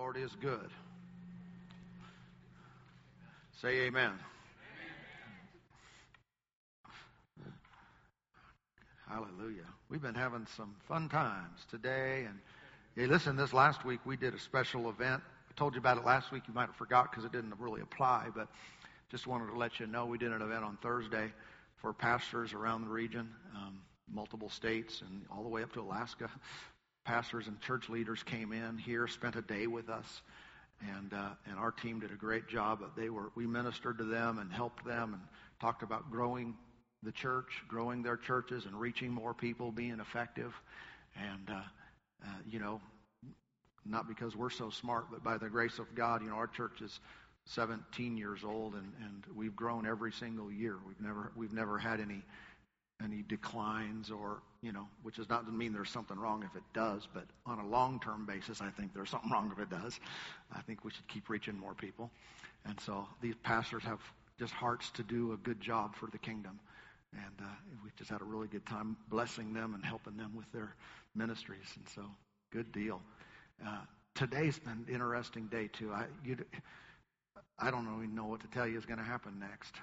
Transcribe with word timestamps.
Lord 0.00 0.16
is 0.16 0.34
good. 0.40 0.70
Say 3.60 3.80
amen. 3.80 4.12
Hallelujah. 9.06 9.66
We've 9.90 10.00
been 10.00 10.14
having 10.14 10.46
some 10.56 10.74
fun 10.88 11.10
times 11.10 11.66
today. 11.70 12.24
And 12.26 12.38
hey, 12.96 13.04
listen, 13.08 13.36
this 13.36 13.52
last 13.52 13.84
week 13.84 14.00
we 14.06 14.16
did 14.16 14.32
a 14.32 14.38
special 14.38 14.88
event. 14.88 15.22
I 15.50 15.52
told 15.54 15.74
you 15.74 15.80
about 15.80 15.98
it 15.98 16.06
last 16.06 16.32
week. 16.32 16.44
You 16.48 16.54
might 16.54 16.68
have 16.68 16.76
forgot 16.76 17.10
because 17.10 17.26
it 17.26 17.32
didn't 17.32 17.52
really 17.58 17.82
apply, 17.82 18.28
but 18.34 18.48
just 19.10 19.26
wanted 19.26 19.48
to 19.48 19.58
let 19.58 19.80
you 19.80 19.86
know 19.86 20.06
we 20.06 20.16
did 20.16 20.32
an 20.32 20.40
event 20.40 20.64
on 20.64 20.78
Thursday 20.80 21.30
for 21.76 21.92
pastors 21.92 22.54
around 22.54 22.86
the 22.86 22.90
region, 22.90 23.28
um, 23.54 23.82
multiple 24.10 24.48
states, 24.48 25.02
and 25.02 25.26
all 25.30 25.42
the 25.42 25.50
way 25.50 25.62
up 25.62 25.74
to 25.74 25.82
Alaska. 25.82 26.30
Pastors 27.10 27.48
and 27.48 27.60
church 27.60 27.88
leaders 27.88 28.22
came 28.22 28.52
in 28.52 28.78
here, 28.78 29.08
spent 29.08 29.34
a 29.34 29.42
day 29.42 29.66
with 29.66 29.88
us, 29.88 30.22
and 30.96 31.12
uh, 31.12 31.30
and 31.46 31.58
our 31.58 31.72
team 31.72 31.98
did 31.98 32.12
a 32.12 32.14
great 32.14 32.46
job. 32.46 32.84
They 32.96 33.10
were 33.10 33.32
we 33.34 33.48
ministered 33.48 33.98
to 33.98 34.04
them 34.04 34.38
and 34.38 34.52
helped 34.52 34.84
them 34.84 35.14
and 35.14 35.22
talked 35.60 35.82
about 35.82 36.08
growing 36.12 36.54
the 37.02 37.10
church, 37.10 37.64
growing 37.66 38.04
their 38.04 38.16
churches 38.16 38.64
and 38.64 38.80
reaching 38.80 39.10
more 39.10 39.34
people, 39.34 39.72
being 39.72 39.98
effective. 39.98 40.54
And, 41.16 41.50
uh, 41.50 41.62
uh, 42.24 42.28
you 42.48 42.60
know, 42.60 42.80
not 43.84 44.06
because 44.06 44.36
we're 44.36 44.48
so 44.48 44.70
smart, 44.70 45.06
but 45.10 45.24
by 45.24 45.36
the 45.36 45.48
grace 45.48 45.80
of 45.80 45.92
God, 45.96 46.22
you 46.22 46.28
know, 46.28 46.36
our 46.36 46.46
church 46.46 46.80
is 46.80 47.00
17 47.46 48.16
years 48.16 48.44
old 48.44 48.74
and, 48.74 48.92
and 49.00 49.24
we've 49.34 49.56
grown 49.56 49.84
every 49.84 50.12
single 50.12 50.52
year. 50.52 50.76
We've 50.86 51.00
never, 51.00 51.32
we've 51.34 51.52
never 51.52 51.76
had 51.76 51.98
any, 51.98 52.22
any 53.02 53.22
declines 53.28 54.10
or, 54.10 54.42
you 54.62 54.72
know, 54.72 54.86
which 55.02 55.16
does 55.16 55.28
not 55.28 55.52
mean 55.52 55.72
there's 55.72 55.90
something 55.90 56.18
wrong 56.18 56.42
if 56.42 56.56
it 56.56 56.62
does, 56.72 57.08
but 57.12 57.24
on 57.46 57.58
a 57.58 57.66
long-term 57.66 58.26
basis, 58.26 58.60
I 58.60 58.70
think 58.70 58.94
there's 58.94 59.10
something 59.10 59.30
wrong 59.30 59.52
if 59.52 59.62
it 59.62 59.70
does. 59.70 59.98
I 60.52 60.60
think 60.60 60.84
we 60.84 60.90
should 60.90 61.06
keep 61.08 61.28
reaching 61.28 61.58
more 61.58 61.74
people. 61.74 62.10
And 62.64 62.78
so 62.80 63.06
these 63.20 63.34
pastors 63.42 63.82
have 63.84 64.00
just 64.38 64.52
hearts 64.52 64.90
to 64.92 65.02
do 65.02 65.32
a 65.32 65.36
good 65.38 65.60
job 65.60 65.94
for 65.94 66.06
the 66.10 66.18
kingdom. 66.18 66.58
And 67.12 67.46
uh, 67.46 67.50
we 67.82 67.90
just 67.96 68.10
had 68.10 68.20
a 68.20 68.24
really 68.24 68.48
good 68.48 68.64
time 68.66 68.96
blessing 69.08 69.52
them 69.52 69.74
and 69.74 69.84
helping 69.84 70.16
them 70.16 70.32
with 70.36 70.50
their 70.52 70.74
ministries. 71.14 71.66
And 71.76 71.88
so, 71.88 72.02
good 72.52 72.70
deal. 72.70 73.02
Uh, 73.66 73.80
today's 74.14 74.58
been 74.58 74.84
an 74.86 74.86
interesting 74.88 75.46
day 75.46 75.68
too. 75.72 75.92
I 75.92 76.04
I 77.58 77.70
don't 77.70 77.86
even 77.96 78.14
know 78.14 78.26
what 78.26 78.40
to 78.40 78.46
tell 78.48 78.66
you 78.66 78.78
is 78.78 78.86
going 78.86 78.98
to 78.98 79.04
happen 79.04 79.38
next 79.38 79.74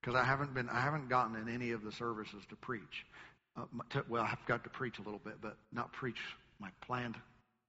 because 0.00 0.14
I 0.14 0.24
haven't 0.24 0.54
been 0.54 0.68
I 0.68 0.80
haven't 0.80 1.08
gotten 1.08 1.36
in 1.36 1.48
any 1.48 1.72
of 1.72 1.82
the 1.82 1.92
services 1.92 2.42
to 2.48 2.56
preach. 2.56 3.06
Uh, 3.56 3.62
to, 3.90 4.04
well, 4.08 4.22
I've 4.22 4.44
got 4.46 4.64
to 4.64 4.70
preach 4.70 4.98
a 4.98 5.02
little 5.02 5.20
bit, 5.24 5.34
but 5.42 5.56
not 5.72 5.92
preach 5.92 6.18
my 6.60 6.68
planned 6.80 7.16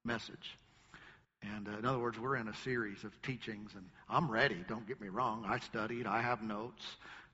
message. 0.05 0.57
And 1.41 1.67
uh, 1.67 1.77
in 1.79 1.85
other 1.85 1.99
words, 1.99 2.19
we're 2.19 2.35
in 2.35 2.47
a 2.47 2.55
series 2.57 3.03
of 3.03 3.19
teachings, 3.23 3.71
and 3.75 3.83
I'm 4.09 4.29
ready. 4.29 4.63
Don't 4.67 4.87
get 4.87 5.02
me 5.02 5.09
wrong. 5.09 5.43
I 5.47 5.59
studied. 5.59 6.05
I 6.05 6.21
have 6.21 6.43
notes. 6.43 6.83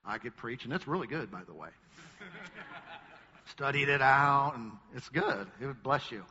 I 0.06 0.18
could 0.18 0.36
preach, 0.38 0.64
and 0.64 0.74
it's 0.74 0.88
really 0.88 1.08
good, 1.08 1.30
by 1.30 1.44
the 1.46 1.54
way. 1.54 1.70
Studied 3.52 3.90
it 3.90 4.02
out, 4.02 4.54
and 4.56 4.72
it's 4.96 5.10
good. 5.10 5.48
It 5.62 5.66
would 5.66 5.84
bless 5.84 6.12
you. 6.12 6.24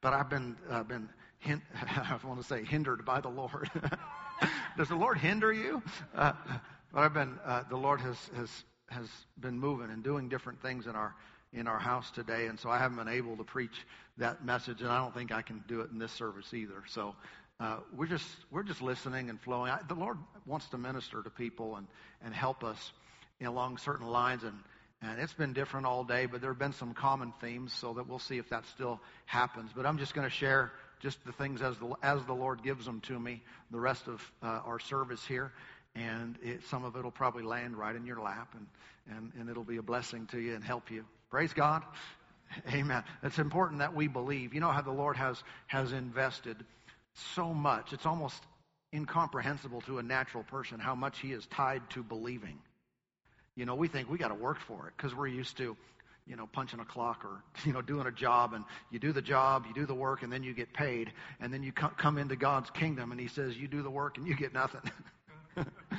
But 0.00 0.12
I've 0.12 0.28
been 0.28 0.56
uh, 0.68 0.82
been 0.82 1.08
hin- 1.38 1.62
I 1.74 2.18
want 2.24 2.40
to 2.40 2.46
say 2.46 2.64
hindered 2.64 3.04
by 3.04 3.20
the 3.20 3.28
Lord. 3.28 3.70
Does 4.76 4.88
the 4.88 4.96
Lord 4.96 5.18
hinder 5.18 5.52
you? 5.52 5.82
Uh, 6.14 6.32
but 6.92 7.00
I've 7.00 7.14
been 7.14 7.38
uh, 7.44 7.62
the 7.68 7.76
Lord 7.76 8.00
has 8.00 8.16
has 8.36 8.64
has 8.88 9.08
been 9.38 9.58
moving 9.58 9.90
and 9.90 10.02
doing 10.02 10.28
different 10.28 10.60
things 10.62 10.86
in 10.86 10.96
our 10.96 11.14
in 11.52 11.66
our 11.66 11.78
house 11.78 12.10
today, 12.10 12.46
and 12.46 12.58
so 12.58 12.70
I 12.70 12.78
haven't 12.78 12.96
been 12.96 13.08
able 13.08 13.36
to 13.36 13.44
preach 13.44 13.86
that 14.18 14.44
message, 14.44 14.82
and 14.82 14.90
I 14.90 14.98
don't 14.98 15.14
think 15.14 15.32
I 15.32 15.42
can 15.42 15.64
do 15.66 15.80
it 15.80 15.90
in 15.90 15.98
this 15.98 16.12
service 16.12 16.52
either. 16.54 16.82
So 16.86 17.14
uh, 17.58 17.78
we're 17.96 18.06
just 18.06 18.26
we're 18.50 18.62
just 18.62 18.82
listening 18.82 19.30
and 19.30 19.40
flowing. 19.40 19.70
I, 19.70 19.80
the 19.88 19.94
Lord 19.94 20.18
wants 20.46 20.68
to 20.68 20.78
minister 20.78 21.22
to 21.22 21.30
people 21.30 21.76
and 21.76 21.86
and 22.24 22.34
help 22.34 22.64
us 22.64 22.92
along 23.46 23.78
certain 23.78 24.06
lines, 24.06 24.44
and, 24.44 24.54
and 25.02 25.20
it's 25.20 25.32
been 25.32 25.52
different 25.52 25.86
all 25.86 26.04
day, 26.04 26.26
but 26.26 26.40
there 26.40 26.50
have 26.50 26.58
been 26.58 26.72
some 26.72 26.92
common 26.92 27.32
themes, 27.40 27.72
so 27.72 27.94
that 27.94 28.06
we'll 28.06 28.18
see 28.18 28.38
if 28.38 28.50
that 28.50 28.66
still 28.66 29.00
happens. 29.26 29.70
But 29.74 29.86
I'm 29.86 29.98
just 29.98 30.14
going 30.14 30.26
to 30.28 30.34
share 30.34 30.72
just 31.00 31.24
the 31.24 31.32
things 31.32 31.62
as 31.62 31.78
the, 31.78 31.94
as 32.02 32.22
the 32.26 32.34
Lord 32.34 32.62
gives 32.62 32.84
them 32.84 33.00
to 33.02 33.18
me, 33.18 33.42
the 33.70 33.80
rest 33.80 34.06
of 34.06 34.20
uh, 34.42 34.60
our 34.64 34.78
service 34.78 35.24
here. 35.24 35.52
And 35.94 36.38
it, 36.42 36.62
some 36.70 36.84
of 36.84 36.96
it 36.96 37.02
will 37.02 37.10
probably 37.10 37.42
land 37.42 37.76
right 37.76 37.94
in 37.94 38.06
your 38.06 38.20
lap, 38.20 38.54
and, 38.54 39.16
and, 39.16 39.32
and 39.38 39.50
it'll 39.50 39.64
be 39.64 39.78
a 39.78 39.82
blessing 39.82 40.26
to 40.28 40.38
you 40.38 40.54
and 40.54 40.62
help 40.62 40.90
you. 40.90 41.04
Praise 41.30 41.52
God. 41.52 41.82
Amen. 42.72 43.04
It's 43.22 43.38
important 43.38 43.80
that 43.80 43.94
we 43.94 44.08
believe. 44.08 44.54
You 44.54 44.60
know 44.60 44.70
how 44.70 44.82
the 44.82 44.90
Lord 44.90 45.16
has, 45.16 45.42
has 45.66 45.92
invested 45.92 46.56
so 47.34 47.52
much. 47.52 47.92
It's 47.92 48.06
almost 48.06 48.42
incomprehensible 48.94 49.82
to 49.82 49.98
a 49.98 50.02
natural 50.02 50.42
person 50.44 50.80
how 50.80 50.94
much 50.94 51.20
he 51.20 51.32
is 51.32 51.46
tied 51.46 51.88
to 51.90 52.02
believing. 52.02 52.58
You 53.56 53.66
know, 53.66 53.74
we 53.74 53.88
think 53.88 54.10
we 54.10 54.18
got 54.18 54.28
to 54.28 54.34
work 54.34 54.58
for 54.60 54.88
it 54.88 54.94
because 54.96 55.14
we're 55.14 55.28
used 55.28 55.56
to, 55.58 55.76
you 56.26 56.36
know, 56.36 56.48
punching 56.52 56.80
a 56.80 56.84
clock 56.84 57.24
or, 57.24 57.42
you 57.64 57.72
know, 57.72 57.82
doing 57.82 58.06
a 58.06 58.12
job 58.12 58.52
and 58.52 58.64
you 58.90 58.98
do 58.98 59.12
the 59.12 59.22
job, 59.22 59.66
you 59.66 59.74
do 59.74 59.86
the 59.86 59.94
work, 59.94 60.22
and 60.22 60.32
then 60.32 60.42
you 60.42 60.54
get 60.54 60.72
paid. 60.72 61.12
And 61.40 61.52
then 61.52 61.62
you 61.62 61.72
come 61.72 62.18
into 62.18 62.36
God's 62.36 62.70
kingdom 62.70 63.12
and 63.12 63.20
He 63.20 63.28
says, 63.28 63.56
you 63.56 63.68
do 63.68 63.82
the 63.82 63.90
work 63.90 64.18
and 64.18 64.26
you 64.26 64.34
get 64.34 64.52
nothing. 64.52 64.82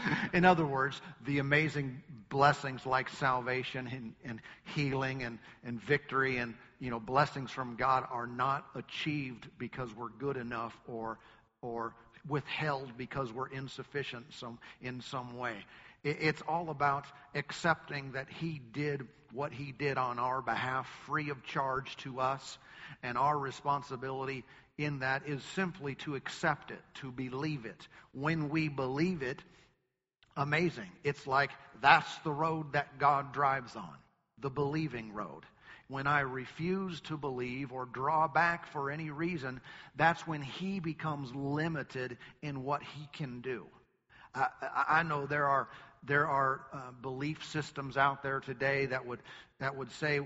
In 0.33 0.45
other 0.45 0.65
words, 0.65 1.01
the 1.25 1.39
amazing 1.39 2.01
blessings 2.29 2.85
like 2.85 3.09
salvation 3.09 3.87
and, 3.87 4.13
and 4.23 4.39
healing 4.75 5.23
and, 5.23 5.37
and 5.63 5.81
victory 5.81 6.37
and, 6.37 6.55
you 6.79 6.89
know, 6.89 6.99
blessings 6.99 7.51
from 7.51 7.75
God 7.75 8.05
are 8.09 8.27
not 8.27 8.65
achieved 8.75 9.47
because 9.57 9.93
we're 9.95 10.09
good 10.09 10.37
enough 10.37 10.77
or, 10.87 11.19
or 11.61 11.93
withheld 12.27 12.97
because 12.97 13.31
we're 13.33 13.49
insufficient 13.49 14.25
some, 14.33 14.59
in 14.81 15.01
some 15.01 15.37
way. 15.37 15.55
It's 16.03 16.41
all 16.47 16.69
about 16.69 17.05
accepting 17.35 18.13
that 18.13 18.27
He 18.29 18.61
did 18.73 19.07
what 19.33 19.53
He 19.53 19.71
did 19.71 19.97
on 19.97 20.17
our 20.17 20.41
behalf, 20.41 20.87
free 21.05 21.29
of 21.29 21.43
charge 21.43 21.95
to 21.97 22.19
us, 22.19 22.57
and 23.03 23.17
our 23.17 23.37
responsibility 23.37 24.43
in 24.77 24.99
that 24.99 25.27
is 25.27 25.43
simply 25.55 25.95
to 25.95 26.15
accept 26.15 26.71
it, 26.71 26.81
to 26.95 27.11
believe 27.11 27.65
it. 27.65 27.87
When 28.13 28.49
we 28.49 28.67
believe 28.67 29.21
it, 29.21 29.43
amazing. 30.37 30.89
It's 31.03 31.27
like 31.27 31.51
that's 31.81 32.17
the 32.19 32.31
road 32.31 32.73
that 32.73 32.97
God 32.97 33.33
drives 33.33 33.75
on, 33.75 33.95
the 34.39 34.49
believing 34.49 35.13
road. 35.13 35.43
When 35.87 36.07
I 36.07 36.21
refuse 36.21 37.01
to 37.01 37.17
believe 37.17 37.73
or 37.73 37.85
draw 37.85 38.27
back 38.27 38.65
for 38.67 38.89
any 38.89 39.09
reason, 39.09 39.59
that's 39.95 40.25
when 40.25 40.41
He 40.41 40.79
becomes 40.79 41.33
limited 41.35 42.17
in 42.41 42.63
what 42.63 42.81
He 42.81 43.07
can 43.11 43.41
do. 43.41 43.65
I, 44.33 44.47
I 44.87 45.03
know 45.03 45.25
there 45.25 45.47
are 45.47 45.67
there 46.03 46.27
are 46.27 46.61
uh, 46.73 46.91
belief 47.01 47.45
systems 47.45 47.97
out 47.97 48.23
there 48.23 48.39
today 48.39 48.87
that 48.87 49.05
would 49.05 49.19
that 49.59 49.75
would 49.75 49.91
say 49.91 50.21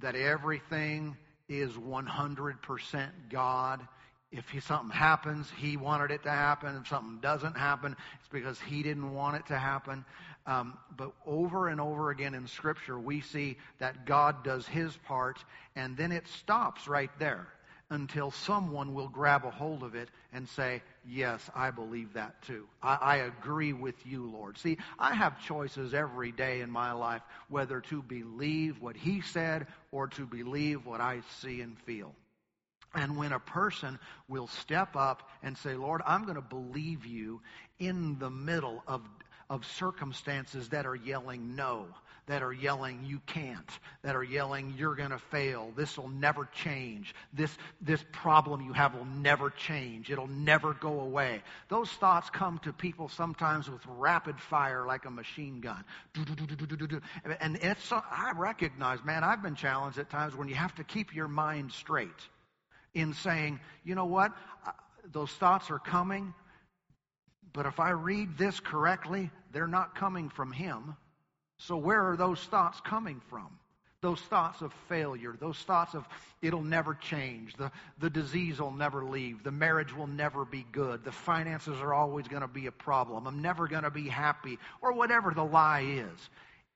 that 0.00 0.16
everything 0.16 1.16
is 1.48 1.72
100% 1.72 3.10
God. 3.28 3.86
If 4.32 4.48
he, 4.48 4.60
something 4.60 4.90
happens, 4.90 5.50
he 5.58 5.76
wanted 5.76 6.10
it 6.10 6.22
to 6.22 6.30
happen. 6.30 6.74
If 6.80 6.88
something 6.88 7.18
doesn't 7.20 7.56
happen, 7.56 7.94
it's 8.18 8.28
because 8.28 8.58
he 8.58 8.82
didn't 8.82 9.12
want 9.12 9.36
it 9.36 9.46
to 9.46 9.58
happen. 9.58 10.04
Um, 10.46 10.78
but 10.96 11.12
over 11.26 11.68
and 11.68 11.80
over 11.80 12.10
again 12.10 12.34
in 12.34 12.48
Scripture, 12.48 12.98
we 12.98 13.20
see 13.20 13.58
that 13.78 14.06
God 14.06 14.42
does 14.42 14.66
his 14.66 14.96
part, 15.06 15.44
and 15.76 15.96
then 15.96 16.12
it 16.12 16.26
stops 16.26 16.88
right 16.88 17.10
there 17.18 17.46
until 17.90 18.30
someone 18.30 18.94
will 18.94 19.08
grab 19.08 19.44
a 19.44 19.50
hold 19.50 19.82
of 19.82 19.94
it 19.94 20.08
and 20.32 20.48
say, 20.48 20.82
Yes, 21.06 21.50
I 21.54 21.70
believe 21.70 22.14
that 22.14 22.40
too. 22.42 22.66
I, 22.82 22.94
I, 22.94 23.16
agree 23.16 23.72
with 23.72 24.06
you, 24.06 24.30
Lord. 24.30 24.56
See, 24.56 24.78
I 24.98 25.14
have 25.14 25.44
choices 25.44 25.92
every 25.92 26.32
day 26.32 26.60
in 26.60 26.70
my 26.70 26.92
life 26.92 27.22
whether 27.48 27.80
to 27.82 28.02
believe 28.02 28.80
what 28.80 28.96
He 28.96 29.20
said 29.20 29.66
or 29.90 30.06
to 30.08 30.24
believe 30.24 30.86
what 30.86 31.00
I 31.00 31.20
see 31.40 31.60
and 31.60 31.78
feel. 31.80 32.14
And 32.94 33.16
when 33.16 33.32
a 33.32 33.38
person 33.38 33.98
will 34.28 34.48
step 34.48 34.96
up 34.96 35.28
and 35.42 35.56
say, 35.56 35.74
Lord, 35.74 36.02
I'm 36.06 36.24
going 36.24 36.36
to 36.36 36.42
believe 36.42 37.06
you 37.06 37.40
in 37.78 38.18
the 38.18 38.30
middle 38.30 38.82
of, 38.86 39.02
of 39.48 39.64
circumstances 39.64 40.68
that 40.70 40.84
are 40.84 40.94
yelling 40.94 41.56
no, 41.56 41.86
that 42.26 42.42
are 42.42 42.52
yelling, 42.52 43.02
you 43.04 43.20
can't, 43.26 43.70
that 44.02 44.14
are 44.14 44.22
yelling, 44.22 44.74
you're 44.76 44.94
going 44.94 45.10
to 45.10 45.18
fail. 45.18 45.72
This 45.74 45.96
will 45.96 46.10
never 46.10 46.48
change. 46.54 47.14
This, 47.32 47.56
this 47.80 48.04
problem 48.12 48.60
you 48.60 48.74
have 48.74 48.94
will 48.94 49.06
never 49.06 49.48
change. 49.48 50.10
It'll 50.10 50.26
never 50.26 50.74
go 50.74 51.00
away. 51.00 51.42
Those 51.68 51.90
thoughts 51.90 52.28
come 52.28 52.58
to 52.60 52.74
people 52.74 53.08
sometimes 53.08 53.70
with 53.70 53.80
rapid 53.86 54.38
fire 54.38 54.86
like 54.86 55.06
a 55.06 55.10
machine 55.10 55.60
gun. 55.60 55.82
And 57.40 57.56
it's, 57.56 57.90
I 57.90 58.32
recognize, 58.36 59.02
man, 59.02 59.24
I've 59.24 59.42
been 59.42 59.56
challenged 59.56 59.98
at 59.98 60.10
times 60.10 60.36
when 60.36 60.48
you 60.48 60.54
have 60.54 60.74
to 60.74 60.84
keep 60.84 61.14
your 61.14 61.28
mind 61.28 61.72
straight 61.72 62.10
in 62.94 63.14
saying, 63.14 63.60
you 63.84 63.94
know 63.94 64.04
what, 64.04 64.32
those 65.12 65.30
thoughts 65.30 65.70
are 65.70 65.78
coming, 65.78 66.34
but 67.52 67.66
if 67.66 67.80
I 67.80 67.90
read 67.90 68.38
this 68.38 68.60
correctly, 68.60 69.30
they're 69.52 69.66
not 69.66 69.94
coming 69.94 70.28
from 70.28 70.52
him. 70.52 70.96
So 71.58 71.76
where 71.76 72.10
are 72.10 72.16
those 72.16 72.40
thoughts 72.40 72.80
coming 72.80 73.20
from? 73.28 73.48
Those 74.00 74.20
thoughts 74.20 74.62
of 74.62 74.72
failure, 74.88 75.36
those 75.38 75.58
thoughts 75.58 75.94
of 75.94 76.08
it'll 76.40 76.62
never 76.62 76.94
change, 76.94 77.54
the, 77.54 77.70
the 78.00 78.10
disease 78.10 78.60
will 78.60 78.72
never 78.72 79.04
leave, 79.04 79.44
the 79.44 79.52
marriage 79.52 79.94
will 79.94 80.08
never 80.08 80.44
be 80.44 80.66
good, 80.72 81.04
the 81.04 81.12
finances 81.12 81.78
are 81.80 81.94
always 81.94 82.26
going 82.26 82.42
to 82.42 82.48
be 82.48 82.66
a 82.66 82.72
problem, 82.72 83.28
I'm 83.28 83.40
never 83.40 83.68
going 83.68 83.84
to 83.84 83.92
be 83.92 84.08
happy, 84.08 84.58
or 84.80 84.92
whatever 84.92 85.32
the 85.32 85.44
lie 85.44 85.82
is. 85.82 86.30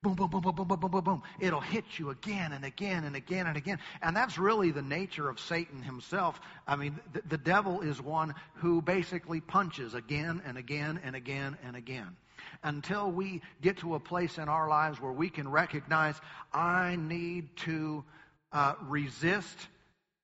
Boom, 0.07 0.15
boom, 0.15 0.31
boom, 0.31 0.41
boom, 0.41 0.55
boom, 0.55 0.69
boom, 0.69 0.79
boom, 0.79 0.91
boom, 0.93 1.05
boom. 1.05 1.23
It'll 1.41 1.61
hit 1.61 1.85
you 1.99 2.11
again 2.11 2.53
and 2.53 2.65
again 2.65 3.03
and 3.03 3.17
again 3.17 3.49
and 3.49 3.57
again. 3.57 3.81
And 4.01 4.17
that's 4.17 4.39
really 4.39 4.71
the 4.71 4.81
nature 4.81 5.29
of 5.29 5.41
Satan 5.41 5.83
himself. 5.83 6.41
I 6.65 6.77
mean, 6.77 7.01
the, 7.13 7.23
the 7.29 7.39
devil 7.39 7.81
is 7.81 8.01
one 8.01 8.33
who 8.55 8.81
basically 8.81 9.41
punches 9.41 9.95
again 9.95 10.43
and 10.47 10.57
again 10.57 11.01
and 11.03 11.17
again 11.17 11.59
and 11.65 11.75
again 11.75 12.15
until 12.63 13.11
we 13.11 13.43
get 13.63 13.79
to 13.79 13.97
a 13.97 14.01
place 14.01 14.39
in 14.39 14.49
our 14.49 14.69
lives 14.69 15.01
where 15.01 15.11
we 15.11 15.29
can 15.29 15.49
recognize 15.49 16.15
I 16.53 16.95
need 16.95 17.57
to 17.65 18.05
uh, 18.53 18.75
resist 18.83 19.59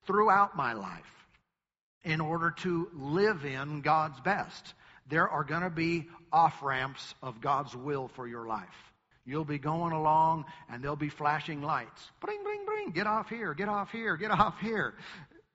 throughout 0.07 0.57
my 0.57 0.75
life 0.75 1.27
in 2.05 2.21
order 2.21 2.53
to 2.59 2.89
live 2.95 3.45
in 3.45 3.81
God's 3.81 4.21
best. 4.21 4.75
There 5.09 5.29
are 5.29 5.43
going 5.43 5.63
to 5.63 5.71
be 5.71 6.07
off 6.33 6.63
ramps 6.63 7.17
of 7.21 7.41
God's 7.41 7.75
will 7.75 8.07
for 8.07 8.29
your 8.29 8.47
life. 8.47 8.92
You'll 9.25 9.45
be 9.45 9.59
going 9.59 9.93
along 9.93 10.47
and 10.69 10.83
there'll 10.83 10.97
be 10.97 11.09
flashing 11.09 11.63
lights. 11.63 12.11
Bring, 12.21 12.43
bring, 12.43 12.65
bring. 12.65 12.91
Get 12.91 13.07
off 13.07 13.29
here. 13.29 13.55
Get 13.55 13.69
off 13.69 13.93
here. 13.93 14.17
Get 14.17 14.31
off 14.31 14.59
here. 14.61 14.95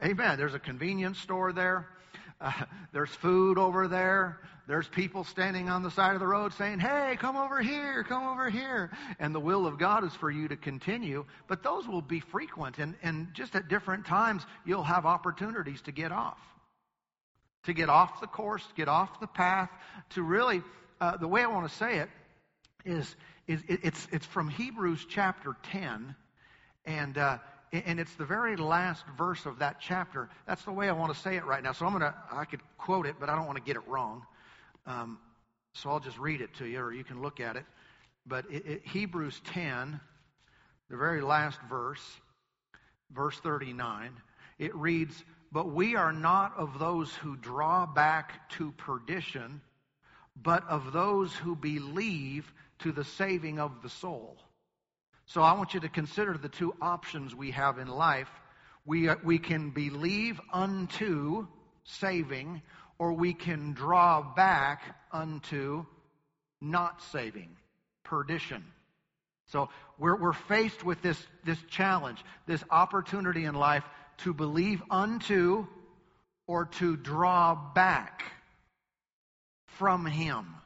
Amen. 0.03 0.37
There's 0.37 0.53
a 0.53 0.59
convenience 0.59 1.19
store 1.19 1.51
there. 1.51 1.89
Uh, 2.39 2.51
there's 2.93 3.09
food 3.09 3.57
over 3.57 3.87
there. 3.87 4.39
There's 4.67 4.87
people 4.87 5.23
standing 5.23 5.69
on 5.69 5.81
the 5.81 5.89
side 5.89 6.13
of 6.13 6.19
the 6.19 6.27
road 6.27 6.53
saying, 6.53 6.79
Hey, 6.79 7.17
come 7.19 7.35
over 7.35 7.61
here, 7.61 8.03
come 8.03 8.27
over 8.27 8.49
here. 8.49 8.91
And 9.19 9.33
the 9.33 9.39
will 9.39 9.65
of 9.65 9.79
God 9.79 10.03
is 10.03 10.13
for 10.13 10.29
you 10.29 10.47
to 10.49 10.57
continue, 10.57 11.25
but 11.47 11.63
those 11.63 11.87
will 11.87 12.01
be 12.01 12.19
frequent. 12.19 12.77
And, 12.77 12.95
and 13.01 13.29
just 13.33 13.55
at 13.55 13.69
different 13.69 14.05
times, 14.05 14.45
you'll 14.65 14.83
have 14.83 15.05
opportunities 15.05 15.81
to 15.83 15.91
get 15.91 16.11
off. 16.11 16.37
To 17.63 17.73
get 17.73 17.89
off 17.89 18.21
the 18.21 18.27
course, 18.27 18.63
get 18.75 18.87
off 18.87 19.19
the 19.19 19.27
path, 19.27 19.69
to 20.11 20.21
really, 20.21 20.61
uh, 21.01 21.17
the 21.17 21.27
way 21.27 21.43
I 21.43 21.47
want 21.47 21.69
to 21.69 21.75
say 21.75 21.99
it 21.99 22.09
is, 22.85 23.15
is 23.47 23.61
it's, 23.67 24.07
it's 24.11 24.25
from 24.25 24.49
Hebrews 24.49 25.05
chapter 25.09 25.55
10. 25.71 26.15
And, 26.85 27.17
uh, 27.17 27.38
and 27.71 27.99
it's 27.99 28.13
the 28.15 28.25
very 28.25 28.55
last 28.55 29.03
verse 29.17 29.45
of 29.45 29.59
that 29.59 29.77
chapter. 29.79 30.29
That's 30.45 30.63
the 30.63 30.71
way 30.71 30.89
I 30.89 30.94
want 30.94 31.13
to 31.13 31.19
say 31.19 31.35
it 31.35 31.45
right 31.45 31.63
now. 31.63 31.71
So 31.71 31.85
I'm 31.85 31.91
going 31.91 32.01
to, 32.01 32.13
I 32.31 32.45
could 32.45 32.61
quote 32.77 33.05
it, 33.05 33.15
but 33.19 33.29
I 33.29 33.35
don't 33.35 33.45
want 33.45 33.57
to 33.57 33.63
get 33.63 33.75
it 33.75 33.88
wrong. 33.88 34.25
Um, 34.85 35.19
so 35.73 35.89
I'll 35.89 35.99
just 35.99 36.17
read 36.17 36.41
it 36.41 36.53
to 36.55 36.65
you, 36.65 36.79
or 36.79 36.94
you 36.94 37.03
can 37.03 37.21
look 37.21 37.39
at 37.39 37.55
it. 37.55 37.65
But 38.25 38.45
it, 38.51 38.65
it, 38.65 38.81
Hebrews 38.85 39.41
10, 39.45 40.00
the 40.89 40.97
very 40.97 41.21
last 41.21 41.59
verse, 41.69 42.01
verse 43.11 43.38
39, 43.39 44.11
it 44.59 44.75
reads, 44.75 45.23
But 45.51 45.71
we 45.71 45.95
are 45.95 46.11
not 46.11 46.53
of 46.57 46.79
those 46.79 47.13
who 47.13 47.35
draw 47.38 47.85
back 47.85 48.50
to 48.51 48.71
perdition, 48.73 49.61
but 50.35 50.67
of 50.67 50.91
those 50.91 51.33
who 51.33 51.55
believe 51.55 52.51
to 52.79 52.91
the 52.91 53.03
saving 53.03 53.59
of 53.59 53.81
the 53.81 53.89
soul. 53.89 54.38
So 55.25 55.41
I 55.41 55.53
want 55.53 55.74
you 55.74 55.81
to 55.81 55.89
consider 55.89 56.38
the 56.38 56.50
two 56.50 56.74
options 56.81 57.35
we 57.35 57.51
have 57.51 57.79
in 57.79 57.88
life. 57.88 58.29
We, 58.85 59.09
uh, 59.09 59.15
we 59.24 59.39
can 59.39 59.71
believe 59.71 60.39
unto 60.53 61.47
saving, 61.83 62.62
or 62.97 63.13
we 63.13 63.33
can 63.33 63.74
draw 63.74 64.21
back 64.21 64.83
unto 65.12 65.85
not 66.62 67.01
saving, 67.12 67.57
perdition. 68.03 68.63
So 69.47 69.69
we're, 69.97 70.15
we're 70.15 70.33
faced 70.33 70.83
with 70.83 71.01
this, 71.01 71.21
this 71.45 71.59
challenge, 71.69 72.24
this 72.45 72.63
opportunity 72.69 73.45
in 73.45 73.56
life 73.56 73.83
to 74.19 74.33
believe 74.33 74.81
unto 74.89 75.68
or 76.47 76.65
to 76.65 76.95
draw 76.97 77.56
back 77.74 78.24
from 79.77 80.06
Him. 80.06 80.56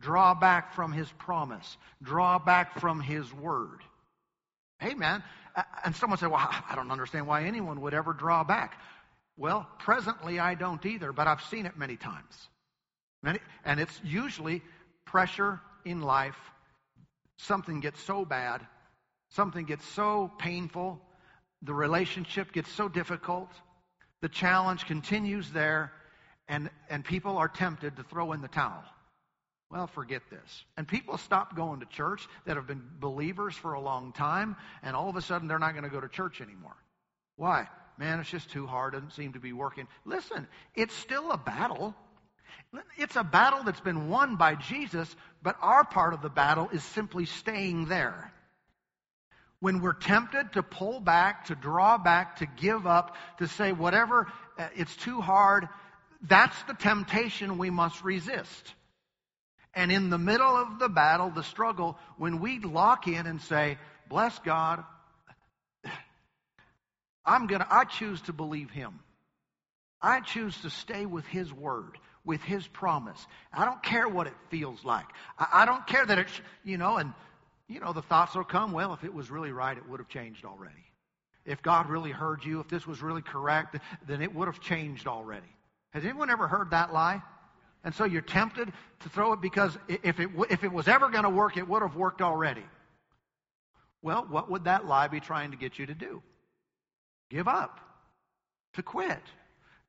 Draw 0.00 0.34
back 0.34 0.74
from 0.74 0.92
His 0.92 1.10
promise. 1.12 1.76
Draw 2.02 2.38
back 2.40 2.80
from 2.80 3.00
His 3.00 3.32
word. 3.32 3.80
Amen. 4.82 5.22
And 5.84 5.94
someone 5.94 6.18
said, 6.18 6.30
Well, 6.30 6.40
I 6.40 6.74
don't 6.74 6.90
understand 6.90 7.26
why 7.26 7.44
anyone 7.44 7.80
would 7.82 7.94
ever 7.94 8.12
draw 8.12 8.44
back. 8.44 8.80
Well, 9.36 9.66
presently 9.78 10.38
I 10.38 10.54
don't 10.54 10.84
either, 10.84 11.12
but 11.12 11.26
I've 11.26 11.42
seen 11.42 11.66
it 11.66 11.76
many 11.76 11.96
times. 11.96 12.48
Many, 13.22 13.38
and 13.64 13.80
it's 13.80 14.00
usually 14.04 14.62
pressure 15.04 15.60
in 15.84 16.02
life. 16.02 16.36
Something 17.38 17.80
gets 17.80 18.00
so 18.02 18.24
bad, 18.24 18.66
something 19.30 19.64
gets 19.64 19.86
so 19.88 20.30
painful, 20.38 21.00
the 21.62 21.74
relationship 21.74 22.52
gets 22.52 22.70
so 22.70 22.88
difficult, 22.88 23.50
the 24.20 24.28
challenge 24.28 24.86
continues 24.86 25.50
there, 25.50 25.92
and, 26.48 26.70
and 26.90 27.04
people 27.04 27.38
are 27.38 27.48
tempted 27.48 27.96
to 27.96 28.02
throw 28.02 28.32
in 28.32 28.42
the 28.42 28.48
towel. 28.48 28.84
Well, 29.70 29.86
forget 29.86 30.22
this. 30.30 30.64
And 30.76 30.86
people 30.86 31.16
stop 31.16 31.54
going 31.54 31.80
to 31.80 31.86
church 31.86 32.26
that 32.44 32.56
have 32.56 32.66
been 32.66 32.82
believers 32.98 33.54
for 33.54 33.74
a 33.74 33.80
long 33.80 34.12
time, 34.12 34.56
and 34.82 34.96
all 34.96 35.08
of 35.08 35.16
a 35.16 35.22
sudden 35.22 35.46
they're 35.46 35.60
not 35.60 35.72
going 35.72 35.84
to 35.84 35.90
go 35.90 36.00
to 36.00 36.08
church 36.08 36.40
anymore. 36.40 36.76
Why? 37.36 37.68
Man, 37.96 38.18
it's 38.18 38.30
just 38.30 38.50
too 38.50 38.66
hard. 38.66 38.94
Doesn't 38.94 39.12
seem 39.12 39.34
to 39.34 39.40
be 39.40 39.52
working. 39.52 39.86
Listen, 40.04 40.48
it's 40.74 40.94
still 40.94 41.30
a 41.30 41.38
battle. 41.38 41.94
It's 42.98 43.14
a 43.14 43.22
battle 43.22 43.62
that's 43.62 43.80
been 43.80 44.08
won 44.08 44.36
by 44.36 44.56
Jesus, 44.56 45.14
but 45.42 45.56
our 45.60 45.84
part 45.84 46.14
of 46.14 46.22
the 46.22 46.28
battle 46.28 46.68
is 46.72 46.82
simply 46.82 47.26
staying 47.26 47.86
there. 47.86 48.32
When 49.60 49.82
we're 49.82 49.92
tempted 49.92 50.54
to 50.54 50.62
pull 50.62 51.00
back, 51.00 51.46
to 51.46 51.54
draw 51.54 51.98
back, 51.98 52.36
to 52.36 52.46
give 52.46 52.86
up, 52.86 53.14
to 53.38 53.46
say 53.46 53.72
whatever, 53.72 54.26
uh, 54.58 54.68
it's 54.74 54.96
too 54.96 55.20
hard, 55.20 55.68
that's 56.22 56.60
the 56.64 56.74
temptation 56.74 57.58
we 57.58 57.70
must 57.70 58.02
resist. 58.02 58.74
And 59.74 59.92
in 59.92 60.10
the 60.10 60.18
middle 60.18 60.56
of 60.56 60.78
the 60.78 60.88
battle, 60.88 61.30
the 61.30 61.44
struggle, 61.44 61.96
when 62.16 62.40
we 62.40 62.58
lock 62.58 63.06
in 63.06 63.26
and 63.26 63.40
say, 63.40 63.78
bless 64.08 64.38
God, 64.40 64.84
I'm 67.24 67.46
gonna, 67.46 67.66
I 67.70 67.84
choose 67.84 68.20
to 68.22 68.32
believe 68.32 68.70
Him. 68.70 68.98
I 70.02 70.20
choose 70.20 70.60
to 70.62 70.70
stay 70.70 71.06
with 71.06 71.24
His 71.26 71.52
word, 71.52 71.98
with 72.24 72.42
His 72.42 72.66
promise. 72.66 73.24
I 73.52 73.64
don't 73.64 73.82
care 73.82 74.08
what 74.08 74.26
it 74.26 74.34
feels 74.48 74.84
like. 74.84 75.06
I, 75.38 75.46
I 75.52 75.66
don't 75.66 75.86
care 75.86 76.04
that 76.04 76.18
it's, 76.18 76.40
you 76.64 76.78
know, 76.78 76.96
and, 76.96 77.12
you 77.68 77.78
know, 77.78 77.92
the 77.92 78.02
thoughts 78.02 78.34
will 78.34 78.44
come, 78.44 78.72
well, 78.72 78.92
if 78.94 79.04
it 79.04 79.14
was 79.14 79.30
really 79.30 79.52
right, 79.52 79.76
it 79.76 79.88
would 79.88 80.00
have 80.00 80.08
changed 80.08 80.44
already. 80.44 80.74
If 81.44 81.62
God 81.62 81.88
really 81.88 82.10
heard 82.10 82.44
you, 82.44 82.60
if 82.60 82.68
this 82.68 82.86
was 82.86 83.02
really 83.02 83.22
correct, 83.22 83.76
then 84.06 84.20
it 84.22 84.34
would 84.34 84.46
have 84.46 84.60
changed 84.60 85.06
already. 85.06 85.46
Has 85.90 86.04
anyone 86.04 86.30
ever 86.30 86.48
heard 86.48 86.70
that 86.70 86.92
lie? 86.92 87.22
And 87.84 87.94
so 87.94 88.04
you're 88.04 88.20
tempted 88.20 88.72
to 89.00 89.08
throw 89.08 89.32
it 89.32 89.40
because 89.40 89.78
if 89.88 90.20
it, 90.20 90.30
if 90.50 90.64
it 90.64 90.72
was 90.72 90.86
ever 90.88 91.08
going 91.08 91.24
to 91.24 91.30
work, 91.30 91.56
it 91.56 91.66
would 91.66 91.82
have 91.82 91.96
worked 91.96 92.20
already. 92.20 92.64
Well, 94.02 94.26
what 94.28 94.50
would 94.50 94.64
that 94.64 94.86
lie 94.86 95.08
be 95.08 95.20
trying 95.20 95.50
to 95.50 95.56
get 95.56 95.78
you 95.78 95.86
to 95.86 95.94
do? 95.94 96.22
Give 97.30 97.48
up. 97.48 97.80
To 98.74 98.82
quit. 98.82 99.22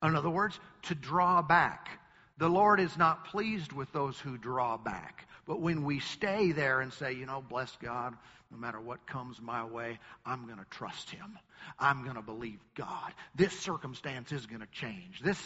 In 0.04 0.16
other 0.16 0.30
words, 0.30 0.60
to 0.84 0.96
draw 0.96 1.42
back. 1.42 2.00
The 2.38 2.50
Lord 2.50 2.80
is 2.80 2.98
not 2.98 3.26
pleased 3.26 3.72
with 3.72 3.92
those 3.92 4.20
who 4.20 4.38
draw 4.38 4.78
back. 4.78 5.28
But 5.46 5.60
when 5.60 5.84
we 5.84 6.00
stay 6.00 6.52
there 6.52 6.82
and 6.82 6.94
say, 6.94 7.14
you 7.14 7.26
know, 7.26 7.44
bless 7.48 7.76
God, 7.82 8.16
no 8.52 8.58
matter 8.58 8.80
what 8.80 9.08
comes 9.08 9.42
my 9.42 9.64
way, 9.64 10.00
I'm 10.26 10.46
going 10.46 10.60
to 10.60 10.66
trust 10.70 11.10
Him. 11.10 11.38
I'm 11.80 12.04
going 12.04 12.16
to 12.16 12.22
believe 12.22 12.60
God. 12.76 13.14
This 13.36 13.58
circumstance 13.60 14.32
is 14.32 14.46
going 14.46 14.62
to 14.62 14.68
change. 14.68 15.22
This, 15.24 15.40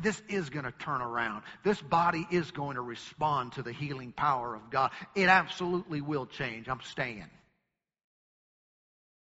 this 0.00 0.20
is 0.28 0.48
going 0.48 0.64
to 0.64 0.72
turn 0.72 1.02
around. 1.02 1.42
This 1.64 1.80
body 1.80 2.26
is 2.30 2.50
going 2.50 2.76
to 2.76 2.82
respond 2.82 3.52
to 3.52 3.62
the 3.62 3.72
healing 3.72 4.12
power 4.12 4.54
of 4.54 4.70
God. 4.70 4.90
It 5.14 5.28
absolutely 5.28 6.00
will 6.00 6.26
change. 6.26 6.68
I'm 6.68 6.80
staying. 6.82 7.30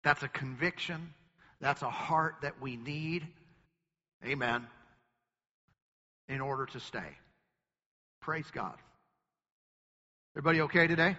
That's 0.05 0.23
a 0.23 0.29
conviction. 0.29 1.13
That's 1.61 1.83
a 1.83 1.91
heart 1.91 2.37
that 2.43 2.61
we 2.61 2.77
need. 2.77 3.27
Amen. 4.25 4.67
In 6.29 6.41
order 6.41 6.67
to 6.67 6.81
stay. 6.81 7.19
Praise 8.21 8.51
God. 8.53 8.77
Everybody 10.37 10.61
okay 10.61 10.87
today? 10.87 11.17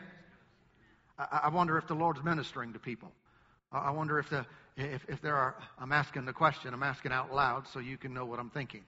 I, 1.17 1.50
wonder 1.50 1.75
if 1.79 1.88
the 1.88 1.95
Lord's 1.95 2.24
ministering 2.24 2.74
to 2.74 2.79
people. 2.79 3.12
I 3.71 3.89
wonder 3.89 4.19
if 4.19 4.29
the 4.29 4.45
if, 4.75 5.03
if 5.09 5.21
there 5.24 5.36
are. 5.36 5.55
I'm 5.79 5.91
asking 5.91 6.25
the 6.25 6.33
question. 6.33 6.71
I'm 6.71 6.83
asking 6.83 7.12
out 7.12 7.33
loud 7.33 7.67
so 7.67 7.79
you 7.79 7.97
can 7.97 8.13
know 8.13 8.25
what 8.25 8.38
I'm 8.38 8.51
thinking. 8.51 8.83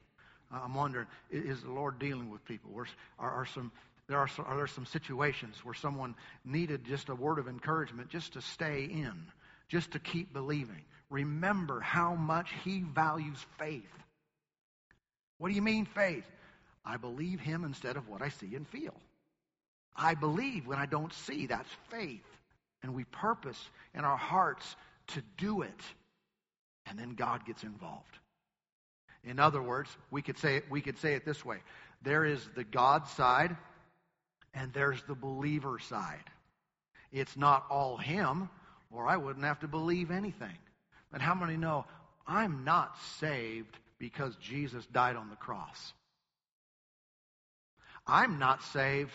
I'm 0.51 0.75
wondering: 0.75 1.07
Is 1.31 1.63
the 1.63 1.71
Lord 1.71 1.97
dealing 1.97 2.29
with 2.29 2.45
people? 2.45 2.69
Are, 3.17 3.31
are 3.31 3.47
some 3.47 3.71
there 4.07 4.19
are, 4.19 4.29
are 4.45 4.55
there 4.55 4.67
some 4.67 4.85
situations 4.85 5.55
where 5.65 5.73
someone 5.73 6.13
needed 6.45 6.85
just 6.85 7.09
a 7.09 7.15
word 7.15 7.39
of 7.39 7.47
encouragement, 7.47 8.09
just 8.09 8.33
to 8.33 8.41
stay 8.41 8.83
in, 8.83 9.15
just 9.67 9.93
to 9.93 9.99
keep 9.99 10.31
believing? 10.31 10.83
Remember 11.09 11.79
how 11.79 12.13
much 12.13 12.51
He 12.63 12.81
values 12.81 13.43
faith. 13.57 13.81
What 15.39 15.49
do 15.49 15.55
you 15.55 15.63
mean 15.63 15.85
faith? 15.85 16.25
I 16.85 16.97
believe 16.97 17.39
Him 17.39 17.63
instead 17.63 17.97
of 17.97 18.07
what 18.07 18.21
I 18.21 18.29
see 18.29 18.53
and 18.53 18.67
feel. 18.67 18.93
I 19.95 20.15
believe 20.15 20.67
when 20.67 20.79
I 20.79 20.85
don't 20.85 21.13
see. 21.13 21.47
That's 21.47 21.69
faith. 21.89 22.25
And 22.83 22.93
we 22.93 23.03
purpose 23.05 23.59
in 23.93 24.05
our 24.05 24.17
hearts 24.17 24.75
to 25.07 25.21
do 25.37 25.61
it. 25.61 25.81
And 26.85 26.97
then 26.97 27.11
God 27.15 27.45
gets 27.45 27.63
involved. 27.63 28.17
In 29.23 29.39
other 29.39 29.61
words, 29.61 29.89
we 30.11 30.21
could 30.21 30.37
say 30.37 30.55
it, 30.57 30.65
we 30.69 30.81
could 30.81 30.97
say 30.97 31.13
it 31.13 31.25
this 31.25 31.43
way. 31.43 31.57
There 32.01 32.25
is 32.25 32.47
the 32.55 32.63
God 32.63 33.07
side 33.07 33.55
and 34.53 34.71
there's 34.73 35.01
the 35.03 35.15
believer 35.15 35.77
side. 35.79 36.23
It's 37.11 37.35
not 37.35 37.65
all 37.69 37.97
him 37.97 38.49
or 38.91 39.07
I 39.07 39.17
wouldn't 39.17 39.45
have 39.45 39.59
to 39.59 39.67
believe 39.67 40.09
anything. 40.09 40.57
But 41.11 41.21
how 41.21 41.35
many 41.35 41.57
know 41.57 41.85
I'm 42.25 42.63
not 42.63 42.95
saved 43.19 43.77
because 43.97 44.35
Jesus 44.37 44.85
died 44.87 45.15
on 45.15 45.29
the 45.29 45.35
cross? 45.35 45.93
I'm 48.07 48.39
not 48.39 48.63
saved 48.63 49.11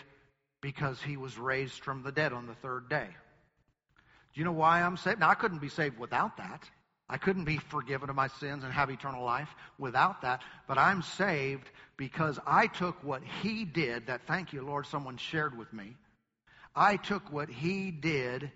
because 0.65 0.99
he 0.99 1.15
was 1.15 1.37
raised 1.37 1.83
from 1.83 2.01
the 2.01 2.11
dead 2.11 2.33
on 2.33 2.47
the 2.47 2.55
third 2.55 2.89
day. 2.89 3.05
Do 4.33 4.39
you 4.39 4.43
know 4.43 4.51
why 4.51 4.81
I'm 4.81 4.97
saved? 4.97 5.19
Now, 5.19 5.29
I 5.29 5.35
couldn't 5.35 5.59
be 5.59 5.69
saved 5.69 5.99
without 5.99 6.37
that. 6.37 6.67
I 7.07 7.17
couldn't 7.19 7.43
be 7.45 7.57
forgiven 7.57 8.09
of 8.09 8.15
my 8.15 8.29
sins 8.29 8.63
and 8.63 8.73
have 8.73 8.89
eternal 8.89 9.23
life 9.23 9.53
without 9.77 10.23
that. 10.23 10.41
But 10.67 10.79
I'm 10.79 11.03
saved 11.03 11.69
because 11.97 12.39
I 12.47 12.65
took 12.65 12.95
what 13.03 13.21
he 13.43 13.63
did, 13.63 14.07
that 14.07 14.25
thank 14.25 14.53
you, 14.53 14.63
Lord, 14.63 14.87
someone 14.87 15.17
shared 15.17 15.55
with 15.55 15.71
me. 15.71 15.97
I 16.75 16.97
took 16.97 17.31
what 17.31 17.47
he 17.47 17.91
did 17.91 18.51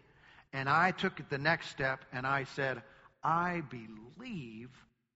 and 0.51 0.67
I 0.67 0.89
took 0.89 1.19
it 1.19 1.29
the 1.29 1.37
next 1.37 1.69
step 1.69 2.05
and 2.11 2.25
I 2.25 2.45
said, 2.55 2.81
I 3.23 3.61
believe 3.69 4.71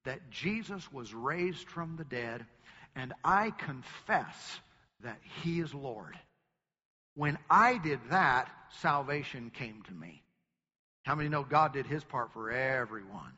that 0.05 0.29
Jesus 0.29 0.93
was 0.93 1.11
raised 1.11 1.67
from 1.69 1.95
the 1.95 2.05
dead 2.05 2.45
and 2.95 3.13
I 3.23 3.49
confess 3.49 4.59
that 5.01 5.17
he 5.41 5.59
is 5.59 5.73
Lord. 5.73 6.15
When 7.15 7.37
I 7.49 7.77
did 7.77 7.99
that, 8.09 8.49
salvation 8.81 9.51
came 9.53 9.81
to 9.83 9.93
me. 9.93 10.23
How 11.03 11.15
many 11.15 11.29
know 11.29 11.43
God 11.43 11.73
did 11.73 11.85
his 11.85 12.03
part 12.03 12.31
for 12.33 12.51
everyone? 12.51 13.33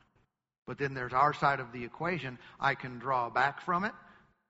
But 0.68 0.78
then 0.78 0.94
there's 0.94 1.14
our 1.14 1.34
side 1.34 1.60
of 1.60 1.72
the 1.72 1.84
equation. 1.84 2.40
I 2.60 2.76
can 2.76 3.00
draw 3.00 3.30
back 3.30 3.62
from 3.62 3.84
it 3.84 3.94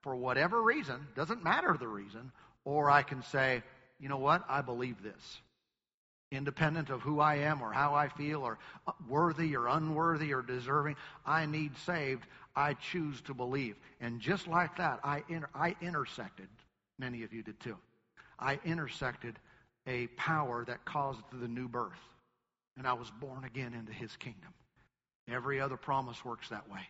for 0.02 0.14
whatever 0.14 0.62
reason, 0.62 1.06
doesn't 1.16 1.42
matter 1.42 1.76
the 1.78 1.88
reason, 1.88 2.30
or 2.64 2.90
I 2.90 3.02
can 3.02 3.22
say, 3.24 3.62
you 3.98 4.08
know 4.08 4.18
what, 4.18 4.44
I 4.48 4.62
believe 4.62 5.02
this. 5.02 5.40
Independent 6.30 6.90
of 6.90 7.02
who 7.02 7.20
I 7.20 7.36
am 7.36 7.62
or 7.62 7.72
how 7.72 7.94
I 7.94 8.08
feel 8.08 8.42
or 8.42 8.58
uh, 8.86 8.92
worthy 9.08 9.56
or 9.56 9.66
unworthy 9.68 10.32
or 10.32 10.42
deserving, 10.42 10.96
I 11.24 11.46
need 11.46 11.76
saved. 11.78 12.26
I 12.54 12.74
choose 12.74 13.20
to 13.22 13.34
believe. 13.34 13.76
And 14.00 14.20
just 14.20 14.46
like 14.46 14.76
that, 14.76 15.00
I, 15.04 15.22
inter- 15.28 15.50
I 15.54 15.76
intersected. 15.80 16.48
Many 16.98 17.22
of 17.22 17.32
you 17.32 17.42
did 17.42 17.58
too. 17.60 17.76
I 18.38 18.58
intersected 18.64 19.38
a 19.86 20.08
power 20.08 20.64
that 20.66 20.84
caused 20.84 21.22
the 21.32 21.48
new 21.48 21.68
birth. 21.68 21.92
And 22.76 22.86
I 22.86 22.92
was 22.92 23.10
born 23.20 23.44
again 23.44 23.72
into 23.72 23.92
his 23.92 24.14
kingdom. 24.16 24.52
Every 25.28 25.60
other 25.60 25.76
promise 25.76 26.24
works 26.24 26.48
that 26.50 26.70
way. 26.70 26.80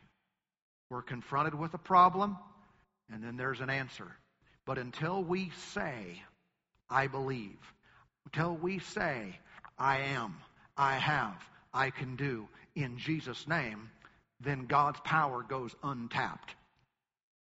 We're 0.91 1.03
confronted 1.03 1.55
with 1.55 1.75
a 1.75 1.79
problem, 1.79 2.37
and 3.13 3.23
then 3.23 3.37
there's 3.37 3.61
an 3.61 3.71
answer. 3.71 4.07
But 4.65 4.79
until 4.79 5.23
we 5.23 5.51
say, 5.73 6.23
I 6.91 7.07
believe, 7.07 7.59
until 8.27 8.57
we 8.57 8.79
say, 8.81 9.39
I 9.79 9.99
am, 9.99 10.37
I 10.77 10.95
have, 10.95 11.43
I 11.73 11.91
can 11.91 12.17
do 12.17 12.49
in 12.75 12.99
Jesus' 12.99 13.49
name, 13.49 13.91
then 14.41 14.67
God's 14.67 15.01
power 15.01 15.43
goes 15.43 15.75
untapped. 15.83 16.55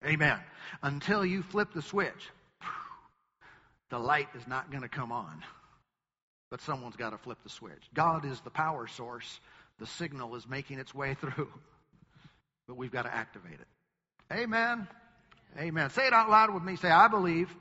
Amen. 0.04 0.38
Until 0.82 1.24
you 1.24 1.42
flip 1.42 1.72
the 1.74 1.82
switch, 1.82 2.30
the 3.90 3.98
light 3.98 4.28
is 4.34 4.46
not 4.46 4.70
going 4.70 4.82
to 4.82 4.88
come 4.88 5.12
on. 5.12 5.42
But 6.50 6.60
someone's 6.62 6.96
got 6.96 7.10
to 7.10 7.18
flip 7.18 7.38
the 7.44 7.50
switch. 7.50 7.82
God 7.94 8.24
is 8.24 8.40
the 8.40 8.50
power 8.50 8.86
source. 8.86 9.40
The 9.78 9.86
signal 9.86 10.34
is 10.36 10.48
making 10.48 10.78
its 10.78 10.94
way 10.94 11.14
through. 11.20 11.48
But 12.66 12.76
we've 12.76 12.92
got 12.92 13.02
to 13.02 13.14
activate 13.14 13.60
it. 13.60 13.68
Amen. 14.32 14.86
Amen. 15.58 15.90
Say 15.90 16.06
it 16.06 16.12
out 16.12 16.30
loud 16.30 16.54
with 16.54 16.62
me. 16.62 16.76
Say, 16.76 16.90
I 16.90 17.08
believe 17.08 17.54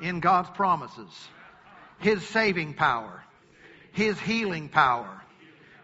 in 0.00 0.20
God's 0.20 0.50
promises, 0.50 1.28
His 1.98 2.26
saving 2.28 2.74
power, 2.74 3.22
His 3.92 4.18
healing 4.18 4.68
power, 4.68 5.22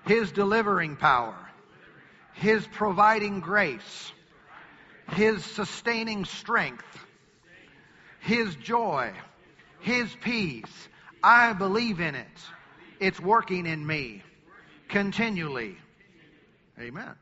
His 0.07 0.33
delivering 0.33 0.97
power, 0.97 1.37
His 2.35 2.67
providing 2.67 3.41
grace, 3.41 4.13
His 5.13 5.45
sustaining 5.45 6.25
strength, 6.25 6.85
His 8.21 8.55
joy, 8.57 9.13
His 9.83 10.15
peace. 10.23 10.89
I 11.23 11.53
believe 11.53 12.01
in 12.01 12.15
it. 12.15 12.27
It's 12.99 13.21
working 13.21 13.67
in 13.67 13.87
me 13.87 14.23
continually. 14.89 15.77
Amen. 16.79 17.15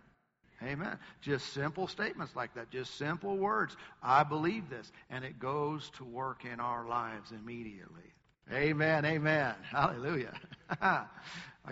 Amen. 0.63 0.99
Just 1.23 1.55
simple 1.55 1.87
statements 1.87 2.37
like 2.37 2.55
that, 2.55 2.71
just 2.71 2.99
simple 2.99 3.39
words. 3.39 3.77
I 4.03 4.25
believe 4.25 4.69
this. 4.69 4.93
And 5.09 5.25
it 5.25 5.39
goes 5.39 5.91
to 5.97 6.05
work 6.05 6.45
in 6.45 6.61
our 6.61 6.87
lives 6.87 7.33
immediately. 7.33 8.13
Amen. 8.53 9.05
Amen. 9.05 9.55
Hallelujah. 9.71 10.33
I 10.83 11.07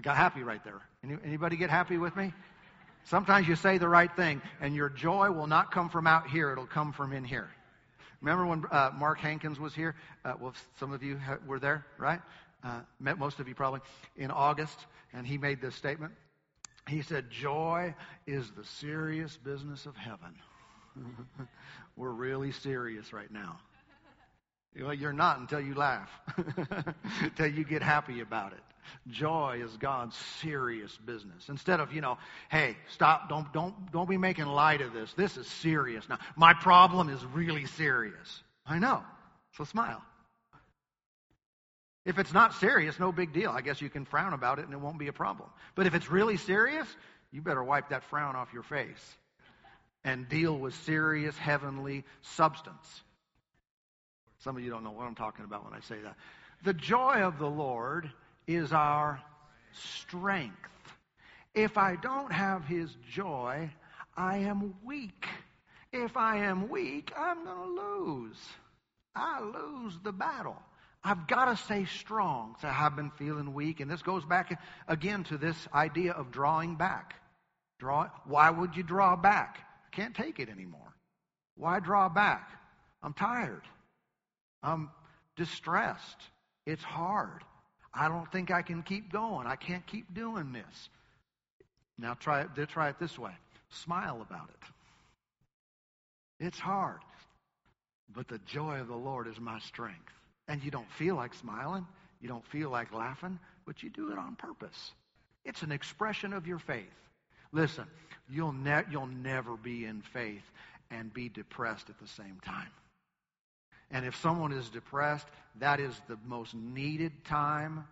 got 0.00 0.16
happy 0.16 0.42
right 0.42 0.62
there. 0.64 0.80
Anybody 1.24 1.56
get 1.56 1.70
happy 1.70 1.98
with 1.98 2.16
me? 2.16 2.32
Sometimes 3.04 3.48
you 3.48 3.56
say 3.56 3.78
the 3.78 3.88
right 3.88 4.14
thing, 4.16 4.42
and 4.60 4.74
your 4.74 4.90
joy 4.90 5.30
will 5.30 5.46
not 5.46 5.70
come 5.72 5.88
from 5.88 6.06
out 6.06 6.28
here, 6.28 6.52
it'll 6.52 6.66
come 6.66 6.92
from 6.92 7.12
in 7.12 7.24
here. 7.24 7.48
Remember 8.20 8.46
when 8.46 8.64
uh, 8.70 8.90
Mark 8.94 9.18
Hankins 9.18 9.60
was 9.60 9.74
here? 9.74 9.94
Uh, 10.24 10.34
well, 10.40 10.54
some 10.80 10.92
of 10.92 11.02
you 11.02 11.18
were 11.46 11.58
there, 11.58 11.84
right? 11.98 12.20
Uh, 12.64 12.80
met 12.98 13.18
most 13.18 13.38
of 13.38 13.46
you 13.46 13.54
probably 13.54 13.80
in 14.16 14.30
August, 14.30 14.86
and 15.12 15.26
he 15.26 15.38
made 15.38 15.60
this 15.60 15.74
statement. 15.74 16.12
He 16.88 17.02
said, 17.02 17.30
Joy 17.30 17.94
is 18.26 18.50
the 18.56 18.64
serious 18.64 19.36
business 19.36 19.86
of 19.86 19.94
heaven. 19.96 20.34
We're 21.96 22.10
really 22.10 22.50
serious 22.50 23.12
right 23.12 23.30
now. 23.30 23.60
Well, 24.80 24.94
you're 24.94 25.12
not 25.12 25.38
until 25.38 25.60
you 25.60 25.74
laugh, 25.74 26.10
until 27.22 27.46
you 27.46 27.64
get 27.64 27.82
happy 27.82 28.20
about 28.20 28.52
it. 28.52 28.60
Joy 29.08 29.60
is 29.64 29.76
God's 29.76 30.16
serious 30.40 30.96
business. 30.96 31.48
Instead 31.48 31.80
of, 31.80 31.92
you 31.92 32.00
know, 32.00 32.18
hey, 32.50 32.76
stop, 32.92 33.28
don't, 33.28 33.52
don't, 33.52 33.92
don't 33.92 34.08
be 34.08 34.16
making 34.16 34.46
light 34.46 34.80
of 34.80 34.92
this. 34.92 35.12
This 35.14 35.36
is 35.36 35.46
serious. 35.46 36.08
Now, 36.08 36.18
my 36.36 36.54
problem 36.54 37.08
is 37.08 37.24
really 37.26 37.66
serious. 37.66 38.42
I 38.66 38.78
know. 38.78 39.02
So 39.56 39.64
smile. 39.64 40.02
If 42.04 42.18
it's 42.18 42.32
not 42.32 42.54
serious, 42.54 42.98
no 42.98 43.12
big 43.12 43.32
deal. 43.32 43.50
I 43.50 43.60
guess 43.60 43.82
you 43.82 43.90
can 43.90 44.04
frown 44.04 44.32
about 44.32 44.58
it 44.58 44.64
and 44.64 44.72
it 44.72 44.80
won't 44.80 44.98
be 44.98 45.08
a 45.08 45.12
problem. 45.12 45.50
But 45.74 45.86
if 45.86 45.94
it's 45.94 46.10
really 46.10 46.36
serious, 46.36 46.86
you 47.32 47.42
better 47.42 47.62
wipe 47.62 47.90
that 47.90 48.02
frown 48.04 48.34
off 48.34 48.52
your 48.52 48.62
face 48.62 49.16
and 50.04 50.28
deal 50.28 50.56
with 50.56 50.74
serious 50.84 51.36
heavenly 51.36 52.04
substance. 52.22 53.02
Some 54.38 54.56
of 54.56 54.62
you 54.62 54.70
don't 54.70 54.84
know 54.84 54.92
what 54.92 55.06
I'm 55.06 55.14
talking 55.14 55.44
about 55.44 55.64
when 55.64 55.74
I 55.74 55.80
say 55.80 55.96
that. 56.02 56.16
The 56.62 56.72
joy 56.72 57.22
of 57.22 57.38
the 57.38 57.50
Lord 57.50 58.10
is 58.48 58.72
our 58.72 59.20
strength. 59.72 60.56
If 61.54 61.78
I 61.78 61.96
don't 61.96 62.32
have 62.32 62.64
His 62.64 62.90
joy, 63.12 63.70
I 64.16 64.38
am 64.38 64.74
weak. 64.84 65.26
If 65.92 66.16
I 66.16 66.38
am 66.38 66.68
weak, 66.68 67.12
I'm 67.16 67.44
going 67.44 67.76
to 67.76 67.82
lose. 67.82 68.36
I 69.14 69.40
lose 69.40 69.98
the 70.02 70.12
battle. 70.12 70.60
I've 71.04 71.26
got 71.26 71.46
to 71.46 71.56
stay 71.56 71.84
strong. 71.84 72.56
So 72.60 72.68
I've 72.68 72.96
been 72.96 73.10
feeling 73.12 73.54
weak. 73.54 73.80
And 73.80 73.90
this 73.90 74.02
goes 74.02 74.24
back 74.24 74.60
again 74.88 75.24
to 75.24 75.38
this 75.38 75.56
idea 75.72 76.12
of 76.12 76.30
drawing 76.30 76.74
back. 76.74 77.14
Draw, 77.78 78.08
why 78.26 78.50
would 78.50 78.76
you 78.76 78.82
draw 78.82 79.14
back? 79.14 79.58
I 79.86 79.94
can't 79.94 80.14
take 80.14 80.40
it 80.40 80.48
anymore. 80.48 80.94
Why 81.54 81.80
draw 81.80 82.08
back? 82.08 82.50
I'm 83.02 83.12
tired. 83.12 83.62
I'm 84.62 84.90
distressed. 85.36 86.20
It's 86.66 86.82
hard. 86.82 87.44
I 87.98 88.08
don't 88.08 88.30
think 88.30 88.50
I 88.52 88.62
can 88.62 88.82
keep 88.82 89.12
going. 89.12 89.46
I 89.46 89.56
can't 89.56 89.84
keep 89.86 90.14
doing 90.14 90.52
this. 90.52 90.88
Now 91.98 92.14
try 92.14 92.42
it, 92.42 92.68
try 92.68 92.90
it 92.90 92.98
this 93.00 93.18
way. 93.18 93.32
Smile 93.70 94.20
about 94.22 94.48
it. 94.48 96.46
It's 96.46 96.58
hard. 96.58 97.00
But 98.14 98.28
the 98.28 98.38
joy 98.46 98.80
of 98.80 98.86
the 98.86 98.96
Lord 98.96 99.26
is 99.26 99.40
my 99.40 99.58
strength. 99.58 100.12
And 100.46 100.62
you 100.62 100.70
don't 100.70 100.90
feel 100.92 101.16
like 101.16 101.34
smiling, 101.34 101.86
you 102.20 102.28
don't 102.28 102.46
feel 102.46 102.70
like 102.70 102.92
laughing, 102.94 103.38
but 103.66 103.82
you 103.82 103.90
do 103.90 104.12
it 104.12 104.18
on 104.18 104.36
purpose. 104.36 104.92
It's 105.44 105.62
an 105.62 105.72
expression 105.72 106.32
of 106.32 106.46
your 106.46 106.58
faith. 106.58 106.86
Listen, 107.52 107.86
you'll, 108.30 108.52
ne- 108.52 108.84
you'll 108.90 109.06
never 109.06 109.56
be 109.56 109.84
in 109.84 110.02
faith 110.12 110.44
and 110.90 111.12
be 111.12 111.28
depressed 111.28 111.90
at 111.90 111.98
the 111.98 112.06
same 112.08 112.38
time. 112.44 112.68
And 113.90 114.04
if 114.04 114.16
someone 114.16 114.52
is 114.52 114.68
depressed, 114.68 115.26
that 115.60 115.80
is 115.80 115.94
the 116.08 116.18
most 116.26 116.54
needed 116.54 117.24
time 117.24 117.84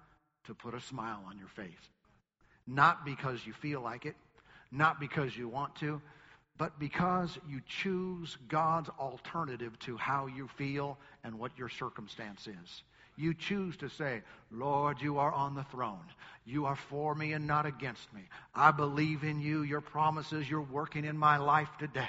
to 0.45 0.55
put 0.55 0.75
a 0.75 0.81
smile 0.81 1.25
on 1.29 1.39
your 1.39 1.49
face. 1.49 1.73
Not 2.67 3.05
because 3.05 3.47
you 3.47 3.53
feel 3.53 3.81
like 3.81 4.07
it, 4.07 4.17
not 4.71 5.01
because 5.01 5.37
you 5.37 5.49
want 5.49 5.75
to, 5.77 6.01
but 6.59 6.79
because 6.79 7.39
you 7.49 7.61
choose 7.67 8.37
God's 8.49 8.89
alternative 8.99 9.79
to 9.81 9.97
how 9.97 10.27
you 10.27 10.49
feel 10.57 10.99
and 11.23 11.39
what 11.39 11.53
your 11.59 11.69
circumstance 11.69 12.47
is. 12.47 12.83
You 13.17 13.33
choose 13.35 13.77
to 13.79 13.89
say, 13.89 14.23
Lord, 14.51 15.01
you 15.01 15.19
are 15.19 15.33
on 15.33 15.55
the 15.55 15.65
throne. 15.65 16.05
You 16.45 16.67
are 16.67 16.77
for 16.77 17.15
me 17.15 17.33
and 17.33 17.47
not 17.47 17.65
against 17.65 18.13
me. 18.13 18.23
I 18.55 18.71
believe 18.73 19.23
in 19.25 19.41
you, 19.41 19.63
your 19.63 19.81
promises, 19.81 20.49
you're 20.49 20.61
working 20.61 21.05
in 21.05 21.17
my 21.17 21.39
life 21.39 21.71
today. 21.79 22.09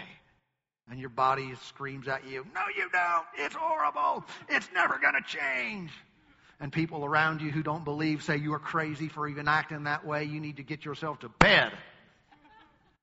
And 0.89 0.99
your 0.99 1.09
body 1.09 1.53
screams 1.65 2.07
at 2.07 2.25
you, 2.27 2.45
No, 2.53 2.61
you 2.75 2.89
don't. 2.91 3.25
It's 3.37 3.55
horrible. 3.55 4.25
It's 4.47 4.69
never 4.73 4.97
going 4.99 5.15
to 5.15 5.37
change. 5.37 5.91
And 6.59 6.71
people 6.71 7.05
around 7.05 7.41
you 7.41 7.51
who 7.51 7.61
don't 7.61 7.83
believe 7.83 8.23
say 8.23 8.37
you 8.37 8.53
are 8.53 8.59
crazy 8.59 9.09
for 9.09 9.27
even 9.27 9.47
acting 9.47 9.83
that 9.83 10.05
way. 10.05 10.23
You 10.23 10.39
need 10.39 10.57
to 10.57 10.63
get 10.63 10.85
yourself 10.85 11.19
to 11.19 11.29
bed. 11.29 11.71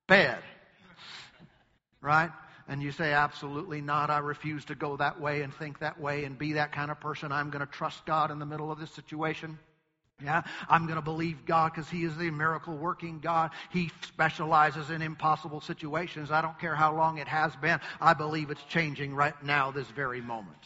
Bed. 0.07 0.39
Right? 2.01 2.31
And 2.67 2.83
you 2.83 2.91
say, 2.91 3.13
absolutely 3.13 3.81
not. 3.81 4.11
I 4.11 4.19
refuse 4.19 4.65
to 4.67 4.75
go 4.75 4.97
that 4.97 5.21
way 5.21 5.43
and 5.43 5.55
think 5.55 5.81
that 5.81 6.01
way 6.01 6.25
and 6.25 6.39
be 6.39 6.55
that 6.55 6.73
kind 6.73 6.91
of 6.91 6.99
person. 6.99 7.31
I'm 7.31 7.51
going 7.51 7.65
to 7.65 7.71
trust 7.71 8.07
God 8.07 8.31
in 8.31 8.39
the 8.39 8.47
middle 8.47 8.73
of 8.73 8.81
this 8.81 8.91
situation. 8.91 9.59
Yeah, 10.23 10.43
I'm 10.69 10.87
going 10.87 10.97
to 10.97 11.03
believe 11.03 11.45
God 11.45 11.73
because 11.73 11.91
He 11.91 12.05
is 12.05 12.17
the 12.17 12.31
miracle 12.31 12.77
working 12.77 13.19
God. 13.19 13.51
He 13.71 13.91
specializes 14.03 14.91
in 14.91 15.03
impossible 15.03 15.61
situations. 15.61 16.31
I 16.31 16.41
don't 16.41 16.59
care 16.59 16.77
how 16.77 16.95
long 16.95 17.19
it 17.19 17.27
has 17.27 17.55
been. 17.57 17.81
I 18.01 18.15
believe 18.15 18.51
it's 18.51 18.63
changing 18.65 19.15
right 19.15 19.35
now, 19.43 19.73
this 19.73 19.89
very 19.89 20.21
moment. 20.21 20.57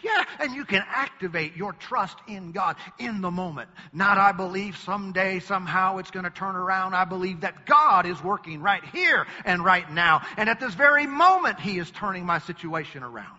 Yeah, 0.00 0.24
and 0.40 0.54
you 0.54 0.64
can 0.64 0.84
activate 0.88 1.56
your 1.56 1.72
trust 1.74 2.16
in 2.28 2.52
God 2.52 2.76
in 2.98 3.20
the 3.20 3.30
moment. 3.30 3.68
Not, 3.92 4.18
I 4.18 4.32
believe 4.32 4.76
someday, 4.78 5.40
somehow 5.40 5.98
it's 5.98 6.10
going 6.10 6.24
to 6.24 6.30
turn 6.30 6.54
around. 6.54 6.94
I 6.94 7.04
believe 7.04 7.40
that 7.40 7.66
God 7.66 8.06
is 8.06 8.22
working 8.22 8.62
right 8.62 8.84
here 8.84 9.26
and 9.44 9.64
right 9.64 9.90
now. 9.90 10.22
And 10.36 10.48
at 10.48 10.60
this 10.60 10.74
very 10.74 11.06
moment, 11.06 11.60
He 11.60 11.78
is 11.78 11.90
turning 11.90 12.24
my 12.24 12.38
situation 12.38 13.02
around. 13.02 13.38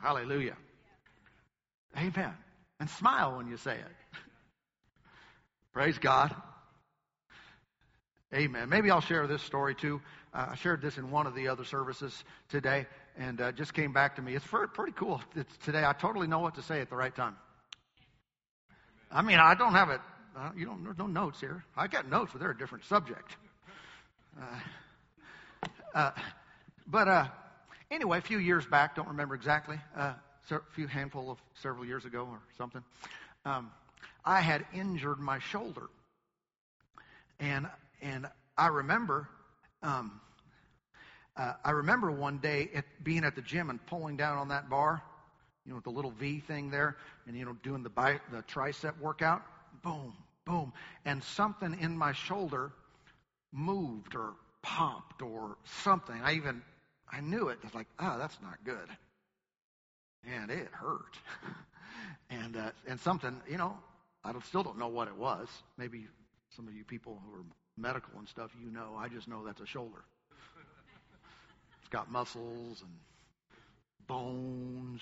Hallelujah. 0.00 0.56
Amen. 1.96 2.34
And 2.84 2.90
smile 2.90 3.38
when 3.38 3.48
you 3.48 3.56
say 3.56 3.76
it. 3.76 3.92
Praise 5.72 5.96
God. 5.96 6.36
Amen. 8.34 8.68
Maybe 8.68 8.90
I'll 8.90 9.00
share 9.00 9.26
this 9.26 9.40
story 9.40 9.74
too. 9.74 10.02
Uh, 10.34 10.48
I 10.50 10.54
shared 10.56 10.82
this 10.82 10.98
in 10.98 11.10
one 11.10 11.26
of 11.26 11.34
the 11.34 11.48
other 11.48 11.64
services 11.64 12.24
today 12.50 12.84
and 13.16 13.40
uh, 13.40 13.52
just 13.52 13.72
came 13.72 13.94
back 13.94 14.16
to 14.16 14.22
me. 14.22 14.34
It's 14.34 14.44
pretty 14.44 14.92
cool. 14.96 15.22
It's 15.34 15.56
today. 15.64 15.82
I 15.82 15.94
totally 15.94 16.26
know 16.26 16.40
what 16.40 16.56
to 16.56 16.62
say 16.62 16.82
at 16.82 16.90
the 16.90 16.96
right 16.96 17.16
time. 17.16 17.36
I 19.10 19.22
mean, 19.22 19.38
I 19.38 19.54
don't 19.54 19.72
have 19.72 19.88
it. 19.88 20.02
Uh, 20.36 20.50
you 20.54 20.66
don't. 20.66 20.84
There's 20.84 20.98
no 20.98 21.06
notes 21.06 21.40
here. 21.40 21.64
I 21.78 21.86
got 21.86 22.06
notes, 22.10 22.32
but 22.34 22.42
they're 22.42 22.50
a 22.50 22.58
different 22.58 22.84
subject. 22.84 23.34
Uh, 24.38 25.64
uh 25.94 26.10
but 26.86 27.08
uh, 27.08 27.28
anyway, 27.90 28.18
a 28.18 28.20
few 28.20 28.36
years 28.36 28.66
back, 28.66 28.94
don't 28.94 29.08
remember 29.08 29.34
exactly. 29.34 29.78
A 30.50 30.60
few 30.74 30.86
handful 30.86 31.30
of 31.30 31.38
several 31.54 31.84
years 31.86 32.04
ago 32.04 32.26
or 32.30 32.40
something. 32.58 32.82
Um, 33.44 33.70
I 34.24 34.40
had 34.40 34.66
injured 34.74 35.18
my 35.18 35.38
shoulder, 35.38 35.88
and 37.40 37.66
and 38.02 38.26
I 38.56 38.68
remember 38.68 39.28
um, 39.82 40.20
uh, 41.36 41.54
I 41.64 41.70
remember 41.72 42.10
one 42.10 42.38
day 42.38 42.70
at, 42.74 42.84
being 43.02 43.24
at 43.24 43.34
the 43.34 43.42
gym 43.42 43.70
and 43.70 43.84
pulling 43.86 44.16
down 44.16 44.38
on 44.38 44.48
that 44.48 44.68
bar, 44.70 45.02
you 45.64 45.70
know, 45.70 45.76
with 45.76 45.84
the 45.84 45.90
little 45.90 46.12
V 46.12 46.40
thing 46.40 46.70
there, 46.70 46.96
and 47.26 47.36
you 47.36 47.44
know, 47.44 47.56
doing 47.62 47.82
the 47.82 47.90
bi- 47.90 48.20
the 48.30 48.42
tricep 48.42 48.98
workout. 49.00 49.42
Boom, 49.82 50.14
boom, 50.44 50.72
and 51.04 51.22
something 51.22 51.76
in 51.80 51.96
my 51.96 52.12
shoulder 52.12 52.70
moved 53.52 54.14
or 54.14 54.34
popped 54.62 55.22
or 55.22 55.56
something. 55.82 56.20
I 56.22 56.34
even 56.34 56.62
I 57.10 57.20
knew 57.20 57.48
it. 57.48 57.58
It's 57.64 57.74
like, 57.74 57.88
oh, 57.98 58.16
that's 58.18 58.38
not 58.42 58.58
good, 58.64 58.88
and 60.32 60.50
it 60.50 60.68
hurt. 60.72 61.18
and 62.30 62.56
uh, 62.56 62.70
and 62.86 63.00
something, 63.00 63.40
you 63.48 63.56
know, 63.56 63.76
I 64.24 64.32
still 64.44 64.62
don't 64.62 64.78
know 64.78 64.88
what 64.88 65.08
it 65.08 65.16
was. 65.16 65.48
Maybe 65.76 66.06
some 66.56 66.68
of 66.68 66.74
you 66.74 66.84
people 66.84 67.20
who 67.26 67.40
are 67.40 67.44
medical 67.76 68.18
and 68.18 68.28
stuff, 68.28 68.50
you 68.62 68.70
know. 68.70 68.96
I 68.98 69.08
just 69.08 69.28
know 69.28 69.44
that's 69.44 69.60
a 69.60 69.66
shoulder 69.66 70.04
it's 71.80 71.88
got 71.90 72.10
muscles 72.10 72.82
and 72.82 72.90
bones, 74.06 75.00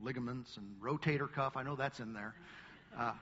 ligaments, 0.00 0.56
and 0.56 0.66
rotator 0.82 1.30
cuff. 1.30 1.56
I 1.56 1.62
know 1.62 1.76
that's 1.76 2.00
in 2.00 2.12
there. 2.12 2.34
Uh, 2.98 3.12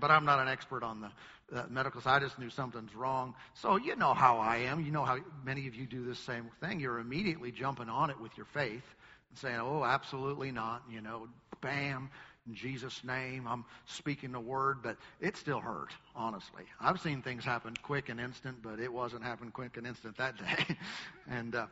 but 0.00 0.10
I'm 0.10 0.24
not 0.24 0.38
an 0.38 0.48
expert 0.48 0.82
on 0.82 1.00
the 1.00 1.58
uh, 1.58 1.64
medical 1.70 2.00
side. 2.00 2.22
I 2.22 2.26
just 2.26 2.38
knew 2.38 2.50
something's 2.50 2.94
wrong. 2.94 3.34
So 3.54 3.76
you 3.76 3.96
know 3.96 4.14
how 4.14 4.38
I 4.38 4.58
am. 4.58 4.84
You 4.84 4.92
know 4.92 5.04
how 5.04 5.18
many 5.44 5.66
of 5.66 5.74
you 5.74 5.86
do 5.86 6.04
this 6.04 6.18
same 6.20 6.50
thing. 6.60 6.80
You're 6.80 7.00
immediately 7.00 7.50
jumping 7.50 7.88
on 7.88 8.10
it 8.10 8.20
with 8.20 8.36
your 8.36 8.46
faith 8.46 8.84
saying, 9.34 9.60
oh, 9.60 9.84
absolutely 9.84 10.50
not. 10.50 10.82
You 10.90 11.00
know, 11.00 11.28
bam, 11.60 12.10
in 12.48 12.54
Jesus' 12.54 13.04
name, 13.04 13.46
I'm 13.46 13.64
speaking 13.86 14.32
the 14.32 14.40
word, 14.40 14.78
but 14.82 14.96
it 15.20 15.36
still 15.36 15.60
hurt, 15.60 15.90
honestly. 16.16 16.64
I've 16.80 17.00
seen 17.00 17.20
things 17.20 17.44
happen 17.44 17.74
quick 17.82 18.08
and 18.08 18.18
instant, 18.18 18.58
but 18.62 18.80
it 18.80 18.92
wasn't 18.92 19.22
happening 19.22 19.50
quick 19.50 19.76
and 19.76 19.86
instant 19.86 20.16
that 20.16 20.38
day. 20.38 20.76
and, 21.30 21.54
uh, 21.54 21.66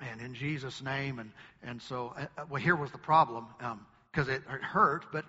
and 0.00 0.20
in 0.20 0.34
Jesus' 0.34 0.82
name. 0.82 1.18
And, 1.18 1.32
and 1.62 1.82
so, 1.82 2.14
uh, 2.16 2.26
uh 2.38 2.44
well, 2.48 2.62
here 2.62 2.76
was 2.76 2.92
the 2.92 2.98
problem 2.98 3.46
because 3.58 4.28
um, 4.28 4.34
it, 4.34 4.42
it, 4.48 4.62
hurt, 4.62 5.06
but 5.12 5.24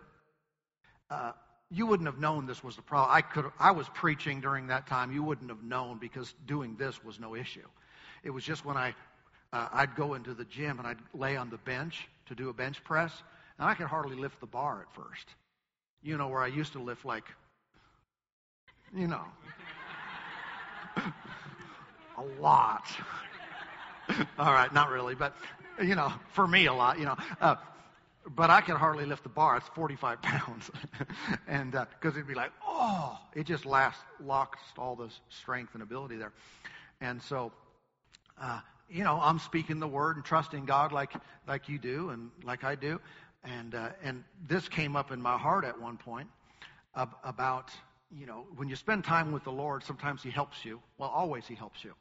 uh, 1.10 1.32
you 1.72 1.88
wouldn't 1.88 2.08
have 2.08 2.20
known 2.20 2.46
this 2.46 2.64
was 2.64 2.76
the 2.76 2.82
problem. 2.82 3.16
I, 3.16 3.22
could, 3.22 3.46
I 3.60 3.72
was 3.72 3.88
preaching 3.94 4.40
during 4.40 4.68
that 4.68 4.88
time. 4.88 5.12
You 5.12 5.24
wouldn't 5.24 5.50
have 5.50 5.64
known 5.64 5.98
because 5.98 6.34
doing 6.46 6.76
this 6.78 7.04
was 7.04 7.20
no 7.20 7.36
issue. 7.36 7.68
It 8.24 8.30
was 8.30 8.44
just 8.44 8.66
when 8.66 8.78
I, 8.78 8.94
uh, 9.54 9.68
I'd 9.72 9.96
go 9.96 10.14
into 10.14 10.34
the 10.34 10.46
gym 10.46 10.80
and 10.80 10.88
I'd 10.88 10.98
lay 11.14 11.38
on 11.38 11.50
the 11.50 11.58
bench 11.58 12.08
to 12.28 12.36
do 12.36 12.50
a 12.50 12.54
bench 12.54 12.84
press, 12.84 13.12
and 13.58 13.68
I 13.68 13.74
could 13.74 13.88
hardly 13.88 14.16
lift 14.16 14.40
the 14.40 14.48
bar 14.48 14.82
at 14.82 14.94
first. 14.94 15.28
You 16.04 16.18
know, 16.18 16.28
where 16.28 16.42
I 16.42 16.48
used 16.48 16.74
to 16.74 16.80
lift 16.80 17.06
like, 17.06 17.24
you 18.96 19.08
know, 19.08 19.24
a 22.18 22.24
lot. 22.40 22.86
All 24.40 24.54
right, 24.54 24.74
not 24.74 24.90
really, 24.90 25.16
but 25.16 25.36
you 25.82 25.96
know, 25.96 26.12
for 26.34 26.48
me 26.48 26.66
a 26.66 26.74
lot, 26.74 27.00
you 27.00 27.06
know. 27.06 27.16
Uh, 27.40 27.56
but 28.36 28.50
I 28.50 28.62
could 28.62 28.76
hardly 28.76 29.06
lift 29.06 29.24
the 29.24 29.30
bar. 29.30 29.58
It's 29.58 29.68
45 29.70 30.22
pounds, 30.22 30.72
and 31.48 31.72
because 31.72 32.14
uh, 32.14 32.18
it'd 32.18 32.28
be 32.28 32.36
like, 32.36 32.52
oh, 32.66 33.18
it 33.34 33.46
just 33.46 33.66
last, 33.66 34.00
lost 34.24 34.78
all 34.78 34.96
this 34.96 35.20
strength 35.30 35.74
and 35.74 35.84
ability 35.84 36.18
there, 36.18 36.34
and 37.02 37.22
so, 37.22 37.52
uh, 38.42 38.60
you 38.90 39.04
know, 39.04 39.20
I'm 39.22 39.40
speaking 39.40 39.80
the 39.80 39.88
word 39.88 40.16
and 40.16 40.26
trusting 40.26 40.66
God 40.66 40.92
like 40.92 41.14
like 41.48 41.70
you 41.70 41.78
do 41.78 42.10
and 42.10 42.32
like 42.44 42.64
I 42.64 42.76
do, 42.76 43.00
and 43.44 43.76
uh, 43.76 43.90
and 44.04 44.24
this 44.48 44.68
came 44.70 44.96
up 44.96 45.12
in 45.12 45.22
my 45.22 45.38
heart 45.38 45.66
at 45.66 45.80
one 45.80 45.98
point 45.98 46.30
about 47.24 47.72
you 48.12 48.26
know 48.26 48.46
when 48.56 48.70
you 48.70 48.76
spend 48.76 49.04
time 49.04 49.32
with 49.32 49.44
the 49.44 49.52
Lord, 49.52 49.84
sometimes 49.84 50.24
He 50.24 50.30
helps 50.30 50.64
you. 50.64 50.80
Well, 50.98 51.10
always 51.10 51.46
He 51.46 51.56
helps 51.56 51.84
you. 51.84 51.94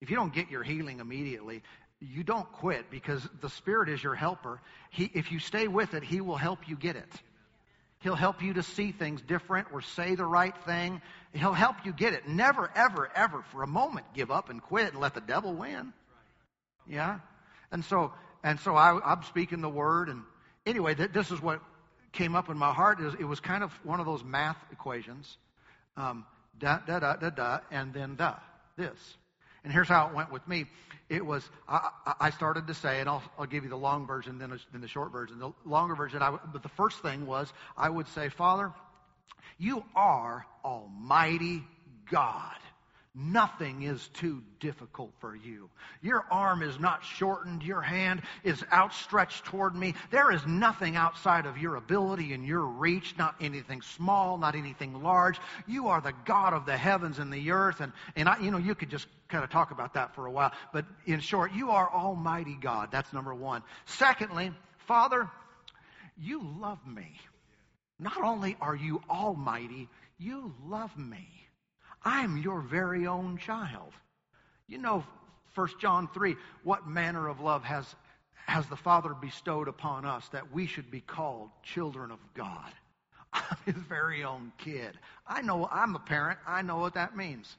If 0.00 0.10
you 0.10 0.16
don't 0.16 0.32
get 0.32 0.50
your 0.50 0.62
healing 0.62 1.00
immediately, 1.00 1.62
you 2.00 2.22
don't 2.22 2.50
quit 2.52 2.90
because 2.90 3.26
the 3.40 3.48
Spirit 3.48 3.88
is 3.88 4.02
your 4.02 4.14
helper. 4.14 4.60
He, 4.90 5.10
if 5.14 5.32
you 5.32 5.38
stay 5.38 5.68
with 5.68 5.94
it, 5.94 6.02
He 6.02 6.20
will 6.20 6.36
help 6.36 6.68
you 6.68 6.76
get 6.76 6.96
it. 6.96 7.08
He'll 8.00 8.14
help 8.14 8.42
you 8.42 8.52
to 8.54 8.62
see 8.62 8.92
things 8.92 9.22
different 9.22 9.68
or 9.72 9.80
say 9.80 10.14
the 10.14 10.26
right 10.26 10.56
thing. 10.64 11.00
He'll 11.32 11.54
help 11.54 11.76
you 11.84 11.92
get 11.92 12.12
it. 12.12 12.28
Never, 12.28 12.70
ever, 12.74 13.10
ever 13.14 13.42
for 13.50 13.62
a 13.62 13.66
moment 13.66 14.06
give 14.14 14.30
up 14.30 14.50
and 14.50 14.62
quit 14.62 14.92
and 14.92 15.00
let 15.00 15.14
the 15.14 15.20
devil 15.22 15.54
win. 15.54 15.94
Yeah? 16.88 17.18
And 17.72 17.84
so, 17.84 18.12
and 18.42 18.58
so 18.60 18.76
I, 18.76 19.12
am 19.12 19.22
speaking 19.24 19.60
the 19.60 19.68
word. 19.68 20.08
And 20.08 20.22
anyway, 20.64 20.94
th- 20.94 21.12
this 21.12 21.30
is 21.30 21.40
what 21.40 21.60
came 22.12 22.34
up 22.34 22.48
in 22.48 22.56
my 22.56 22.72
heart. 22.72 23.00
Was, 23.00 23.14
it 23.14 23.24
was 23.24 23.40
kind 23.40 23.62
of 23.62 23.72
one 23.84 24.00
of 24.00 24.06
those 24.06 24.24
math 24.24 24.58
equations. 24.72 25.36
Um, 25.96 26.24
da, 26.58 26.78
da, 26.86 26.98
da, 26.98 27.16
da, 27.16 27.30
da, 27.30 27.58
and 27.70 27.92
then 27.92 28.16
da. 28.16 28.34
This. 28.76 29.16
And 29.64 29.72
here's 29.72 29.88
how 29.88 30.08
it 30.08 30.14
went 30.14 30.30
with 30.30 30.46
me. 30.46 30.66
It 31.08 31.24
was, 31.24 31.48
I, 31.68 31.90
I 32.20 32.30
started 32.30 32.66
to 32.68 32.74
say, 32.74 33.00
and 33.00 33.08
I'll, 33.08 33.22
I'll 33.38 33.46
give 33.46 33.64
you 33.64 33.70
the 33.70 33.76
long 33.76 34.06
version, 34.06 34.38
then, 34.38 34.56
then 34.72 34.80
the 34.80 34.88
short 34.88 35.12
version. 35.12 35.38
The 35.38 35.52
longer 35.64 35.94
version, 35.94 36.22
I, 36.22 36.30
but 36.52 36.62
the 36.62 36.68
first 36.70 37.00
thing 37.00 37.26
was, 37.26 37.52
I 37.76 37.88
would 37.88 38.08
say, 38.08 38.28
Father, 38.28 38.72
you 39.58 39.84
are 39.94 40.46
Almighty 40.64 41.64
God. 42.10 42.56
Nothing 43.18 43.80
is 43.82 44.08
too 44.08 44.42
difficult 44.60 45.10
for 45.20 45.34
you. 45.34 45.70
Your 46.02 46.26
arm 46.30 46.62
is 46.62 46.78
not 46.78 47.02
shortened. 47.02 47.62
Your 47.62 47.80
hand 47.80 48.20
is 48.44 48.62
outstretched 48.70 49.46
toward 49.46 49.74
me. 49.74 49.94
There 50.10 50.30
is 50.30 50.46
nothing 50.46 50.96
outside 50.96 51.46
of 51.46 51.56
your 51.56 51.76
ability 51.76 52.34
and 52.34 52.44
your 52.44 52.66
reach, 52.66 53.14
not 53.16 53.34
anything 53.40 53.80
small, 53.80 54.36
not 54.36 54.54
anything 54.54 55.02
large. 55.02 55.40
You 55.66 55.88
are 55.88 56.02
the 56.02 56.12
God 56.26 56.52
of 56.52 56.66
the 56.66 56.76
heavens 56.76 57.18
and 57.18 57.32
the 57.32 57.52
earth. 57.52 57.80
And, 57.80 57.94
and 58.16 58.28
I, 58.28 58.38
you 58.38 58.50
know, 58.50 58.58
you 58.58 58.74
could 58.74 58.90
just 58.90 59.06
kind 59.28 59.42
of 59.42 59.48
talk 59.48 59.70
about 59.70 59.94
that 59.94 60.14
for 60.14 60.26
a 60.26 60.30
while. 60.30 60.52
But 60.74 60.84
in 61.06 61.20
short, 61.20 61.54
you 61.54 61.70
are 61.70 61.90
Almighty 61.90 62.58
God. 62.60 62.90
That's 62.92 63.10
number 63.14 63.34
one. 63.34 63.62
Secondly, 63.86 64.52
Father, 64.86 65.26
you 66.18 66.42
love 66.60 66.86
me. 66.86 67.18
Not 67.98 68.22
only 68.22 68.58
are 68.60 68.76
you 68.76 69.00
Almighty, 69.08 69.88
you 70.18 70.52
love 70.66 70.94
me. 70.98 71.45
I'm 72.06 72.36
your 72.38 72.60
very 72.60 73.08
own 73.08 73.36
child. 73.36 73.92
You 74.68 74.78
know, 74.78 75.04
1 75.56 75.68
John 75.80 76.08
3, 76.14 76.36
what 76.62 76.86
manner 76.86 77.26
of 77.26 77.40
love 77.40 77.64
has, 77.64 77.84
has 78.46 78.64
the 78.66 78.76
Father 78.76 79.12
bestowed 79.12 79.66
upon 79.66 80.04
us 80.04 80.28
that 80.28 80.52
we 80.52 80.66
should 80.68 80.88
be 80.88 81.00
called 81.00 81.50
children 81.64 82.12
of 82.12 82.20
God. 82.34 82.70
I'm 83.32 83.56
his 83.66 83.74
very 83.74 84.22
own 84.22 84.52
kid. 84.56 84.96
I 85.26 85.42
know 85.42 85.68
I'm 85.70 85.96
a 85.96 85.98
parent. 85.98 86.38
I 86.46 86.62
know 86.62 86.78
what 86.78 86.94
that 86.94 87.16
means. 87.16 87.56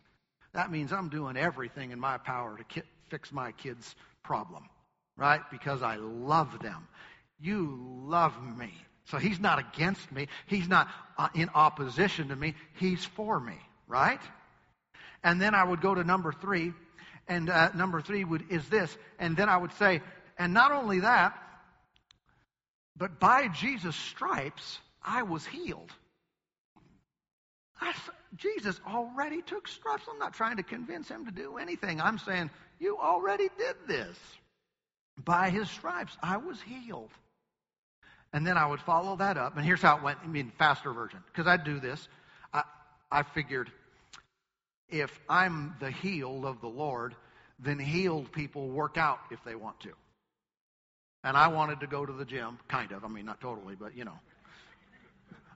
That 0.54 0.72
means 0.72 0.94
I'm 0.94 1.10
doing 1.10 1.36
everything 1.36 1.92
in 1.92 2.00
my 2.00 2.18
power 2.18 2.58
to 2.58 2.64
ki- 2.64 2.88
fix 3.10 3.34
my 3.34 3.52
kids' 3.52 3.96
problem, 4.24 4.64
right? 5.18 5.42
Because 5.52 5.82
I 5.82 5.98
love 5.98 6.60
them. 6.60 6.88
You 7.38 7.78
love 8.06 8.34
me. 8.58 8.74
So 9.12 9.18
he's 9.18 9.42
not 9.42 9.60
against 9.60 10.10
me. 10.10 10.30
He's 10.46 10.70
not 10.70 10.88
uh, 11.18 11.28
in 11.36 11.50
opposition 11.54 12.30
to 12.30 12.36
me. 12.38 12.56
He's 12.80 13.04
for 13.04 13.42
me, 13.42 13.58
right? 13.88 14.22
And 15.24 15.42
then 15.42 15.56
I 15.56 15.64
would 15.64 15.82
go 15.82 15.96
to 15.96 16.04
number 16.04 16.32
three, 16.32 16.74
and 17.28 17.50
uh, 17.50 17.72
number 17.74 18.02
three 18.02 18.24
would, 18.24 18.46
is 18.50 18.68
this. 18.70 18.96
And 19.20 19.36
then 19.36 19.50
I 19.50 19.58
would 19.58 19.74
say, 19.74 20.02
and 20.38 20.54
not 20.54 20.72
only 20.72 21.02
that, 21.02 21.38
but 22.96 23.20
by 23.20 23.48
Jesus' 23.48 23.96
stripes, 23.96 24.80
I 25.04 25.24
was 25.24 25.46
healed. 25.46 25.92
I, 27.80 27.94
Jesus 28.36 28.80
already 28.88 29.42
took 29.42 29.68
stripes. 29.68 30.04
I'm 30.12 30.20
not 30.20 30.34
trying 30.34 30.58
to 30.58 30.64
convince 30.64 31.08
him 31.08 31.26
to 31.26 31.32
do 31.32 31.58
anything. 31.58 32.02
I'm 32.02 32.18
saying, 32.18 32.50
you 32.80 32.98
already 32.98 33.50
did 33.58 33.76
this. 33.88 34.18
By 35.24 35.50
his 35.50 35.70
stripes, 35.70 36.16
I 36.22 36.38
was 36.38 36.62
healed. 36.62 37.12
And 38.34 38.46
then 38.46 38.58
I 38.58 38.68
would 38.68 38.82
follow 38.82 39.16
that 39.18 39.38
up. 39.38 39.58
And 39.58 39.66
here's 39.66 39.82
how 39.82 39.98
it 39.98 40.04
went. 40.04 40.20
I 40.24 40.28
mean, 40.28 40.52
faster 40.58 40.92
version. 40.92 41.20
Because 41.28 41.48
I 41.48 41.58
do 41.58 41.80
this. 41.80 42.08
I, 42.54 42.64
I 43.12 43.24
figured 43.24 43.72
if 44.90 45.18
I'm 45.30 45.76
the 45.80 45.92
healed 45.92 46.46
of 46.46 46.62
the 46.62 46.68
Lord, 46.68 47.16
then 47.60 47.80
healed 47.80 48.32
people 48.32 48.70
work 48.70 48.98
out 48.98 49.20
if 49.32 49.44
they 49.44 49.56
want 49.56 49.80
to. 49.82 49.92
And 51.24 51.36
I 51.36 51.48
wanted 51.48 51.82
to 51.82 51.88
go 51.88 52.06
to 52.06 52.14
the 52.14 52.26
gym, 52.26 52.60
kind 52.68 52.92
of. 52.92 53.04
I 53.04 53.08
mean, 53.08 53.26
not 53.26 53.42
totally, 53.42 53.76
but 53.76 53.98
you 53.98 54.06
know. 54.06 54.20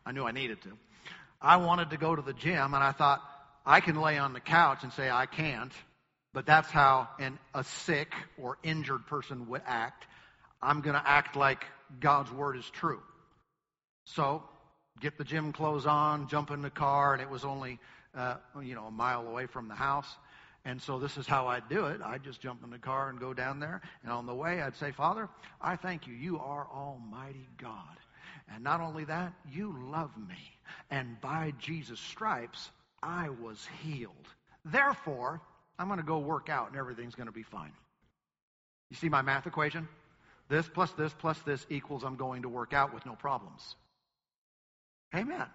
I 0.06 0.12
knew 0.12 0.26
I 0.26 0.32
needed 0.32 0.62
to. 0.64 0.72
I 1.42 1.58
wanted 1.58 1.92
to 1.92 1.98
go 1.98 2.16
to 2.16 2.22
the 2.22 2.34
gym, 2.34 2.74
and 2.74 2.84
I 2.84 2.92
thought, 2.92 3.22
I 3.66 3.80
can 3.80 4.00
lay 4.00 4.18
on 4.18 4.34
the 4.34 4.40
couch 4.40 4.80
and 4.84 4.92
say 4.94 5.10
I 5.10 5.26
can't, 5.28 5.72
but 6.34 6.46
that's 6.46 6.70
how 6.70 7.10
an, 7.20 7.38
a 7.54 7.64
sick 7.64 8.14
or 8.38 8.58
injured 8.64 9.06
person 9.08 9.48
would 9.50 9.62
act. 9.66 10.06
I'm 10.62 10.82
going 10.82 10.96
to 10.96 11.08
act 11.08 11.36
like 11.36 11.64
God's 12.00 12.32
word 12.32 12.58
is 12.58 12.70
true. 12.70 13.02
So, 14.06 14.44
get 15.00 15.18
the 15.18 15.24
gym 15.24 15.54
clothes 15.54 15.86
on, 15.86 16.28
jump 16.28 16.52
in 16.52 16.62
the 16.62 16.70
car, 16.70 17.14
and 17.14 17.22
it 17.22 17.30
was 17.30 17.46
only, 17.46 17.80
uh, 18.16 18.36
you 18.62 18.76
know, 18.76 18.86
a 18.86 18.92
mile 18.92 19.28
away 19.28 19.46
from 19.46 19.68
the 19.68 19.76
house. 19.76 20.08
And 20.64 20.82
so 20.82 21.00
this 21.00 21.18
is 21.18 21.26
how 21.26 21.48
I'd 21.48 21.68
do 21.70 21.88
it. 21.88 22.02
I'd 22.04 22.24
just 22.24 22.40
jump 22.40 22.64
in 22.64 22.70
the 22.70 22.78
car 22.78 23.10
and 23.10 23.20
go 23.20 23.34
down 23.34 23.60
there. 23.60 23.82
And 24.04 24.12
on 24.12 24.26
the 24.26 24.36
way, 24.36 24.62
I'd 24.62 24.76
say, 24.76 24.92
Father, 24.92 25.28
I 25.60 25.76
thank 25.76 26.06
you. 26.06 26.14
You 26.14 26.40
are 26.40 26.68
Almighty 26.72 27.48
God. 27.58 27.98
And 28.54 28.64
not 28.64 28.82
only 28.82 29.06
that, 29.06 29.34
you 29.52 29.76
love 29.90 30.12
me. 30.18 30.38
And 30.92 31.20
by 31.22 31.54
Jesus' 31.58 32.00
stripes, 32.00 32.70
I 33.02 33.30
was 33.30 33.68
healed. 33.82 34.28
Therefore, 34.66 35.42
I'm 35.80 35.88
going 35.88 36.00
to 36.00 36.06
go 36.06 36.20
work 36.20 36.50
out 36.50 36.68
and 36.68 36.78
everything's 36.78 37.16
going 37.16 37.28
to 37.28 37.34
be 37.34 37.44
fine. 37.44 37.72
You 38.92 38.98
see 38.98 39.10
my 39.10 39.22
math 39.22 39.48
equation? 39.48 39.88
This 40.50 40.68
plus 40.68 40.92
this 40.92 41.14
plus 41.18 41.40
this 41.40 41.66
equals 41.70 42.04
I'm 42.04 42.18
going 42.18 42.42
to 42.42 42.50
work 42.50 42.74
out 42.74 42.94
with 42.94 43.06
no 43.06 43.16
problems. 43.16 43.76
Amen. 45.16 45.48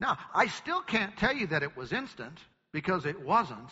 Now, 0.00 0.18
I 0.34 0.46
still 0.46 0.80
can't 0.80 1.16
tell 1.16 1.34
you 1.34 1.46
that 1.48 1.62
it 1.62 1.76
was 1.76 1.92
instant 1.92 2.38
because 2.72 3.04
it 3.04 3.20
wasn't, 3.20 3.68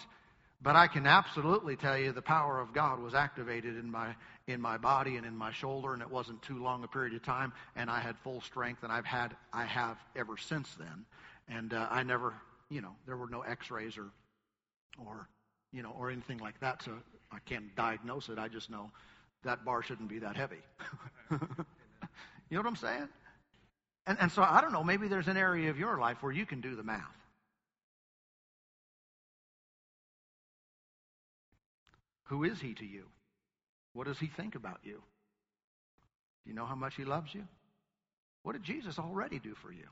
but 0.61 0.77
I 0.77 0.87
can 0.87 1.07
absolutely 1.07 1.77
tell 1.77 1.97
you 1.97 2.12
the 2.12 2.21
power 2.21 2.61
of 2.61 2.73
God 2.75 3.01
was 3.01 3.14
activated 3.14 3.77
in 3.77 3.91
my 3.91 4.14
in 4.47 4.61
my 4.62 4.79
body 4.79 5.17
and 5.17 5.27
in 5.27 5.37
my 5.37 5.53
shoulder, 5.53 5.93
and 5.93 6.01
it 6.01 6.11
wasn't 6.11 6.41
too 6.43 6.62
long 6.62 6.83
a 6.83 6.88
period 6.88 7.14
of 7.14 7.23
time, 7.23 7.53
and 7.77 7.91
I 7.91 8.01
had 8.01 8.17
full 8.19 8.41
strength, 8.41 8.83
and 8.83 8.91
I've 8.91 9.05
had 9.05 9.37
I 9.53 9.64
have 9.64 9.99
ever 10.17 10.37
since 10.37 10.75
then, 10.75 11.05
and 11.49 11.75
uh, 11.75 11.87
I 11.91 12.03
never, 12.03 12.35
you 12.71 12.81
know, 12.81 12.95
there 13.07 13.17
were 13.17 13.29
no 13.29 13.43
X-rays 13.43 13.97
or 13.97 14.07
or 15.05 15.29
you 15.73 15.83
know 15.83 15.95
or 15.99 16.11
anything 16.11 16.38
like 16.38 16.59
that, 16.61 16.83
so 16.83 16.93
I 17.31 17.38
can't 17.47 17.75
diagnose 17.77 18.29
it. 18.29 18.38
I 18.38 18.49
just 18.49 18.71
know 18.71 18.91
that 19.45 19.64
bar 19.64 19.83
shouldn't 19.83 20.09
be 20.09 20.19
that 20.19 20.37
heavy. 20.37 20.62
you 21.31 21.38
know 22.51 22.59
what 22.59 22.67
I'm 22.67 22.77
saying? 22.77 23.09
And, 24.09 24.16
and 24.23 24.33
so 24.33 24.42
I 24.42 24.62
don't 24.62 24.73
know, 24.73 24.83
maybe 24.83 25.07
there's 25.07 25.29
an 25.29 25.37
area 25.37 25.68
of 25.68 25.79
your 25.79 25.99
life 25.99 26.23
where 26.23 26.33
you 26.33 26.47
can 26.47 26.62
do 26.62 26.75
the 26.75 26.83
math. 26.83 27.03
Who 32.25 32.42
is 32.42 32.59
he 32.59 32.73
to 32.73 32.87
you? 32.87 33.05
What 33.92 34.07
does 34.07 34.18
he 34.18 34.27
think 34.27 34.55
about 34.55 34.81
you? 34.83 34.94
Do 34.94 36.51
you 36.51 36.55
know 36.55 36.64
how 36.64 36.75
much 36.75 36.97
he 36.97 37.05
loves 37.05 37.35
you? 37.35 37.47
What 38.44 38.53
did 38.53 38.62
Jesus 38.62 38.99
already 38.99 39.38
do 39.38 39.55
for 39.55 39.71
you? 39.71 39.88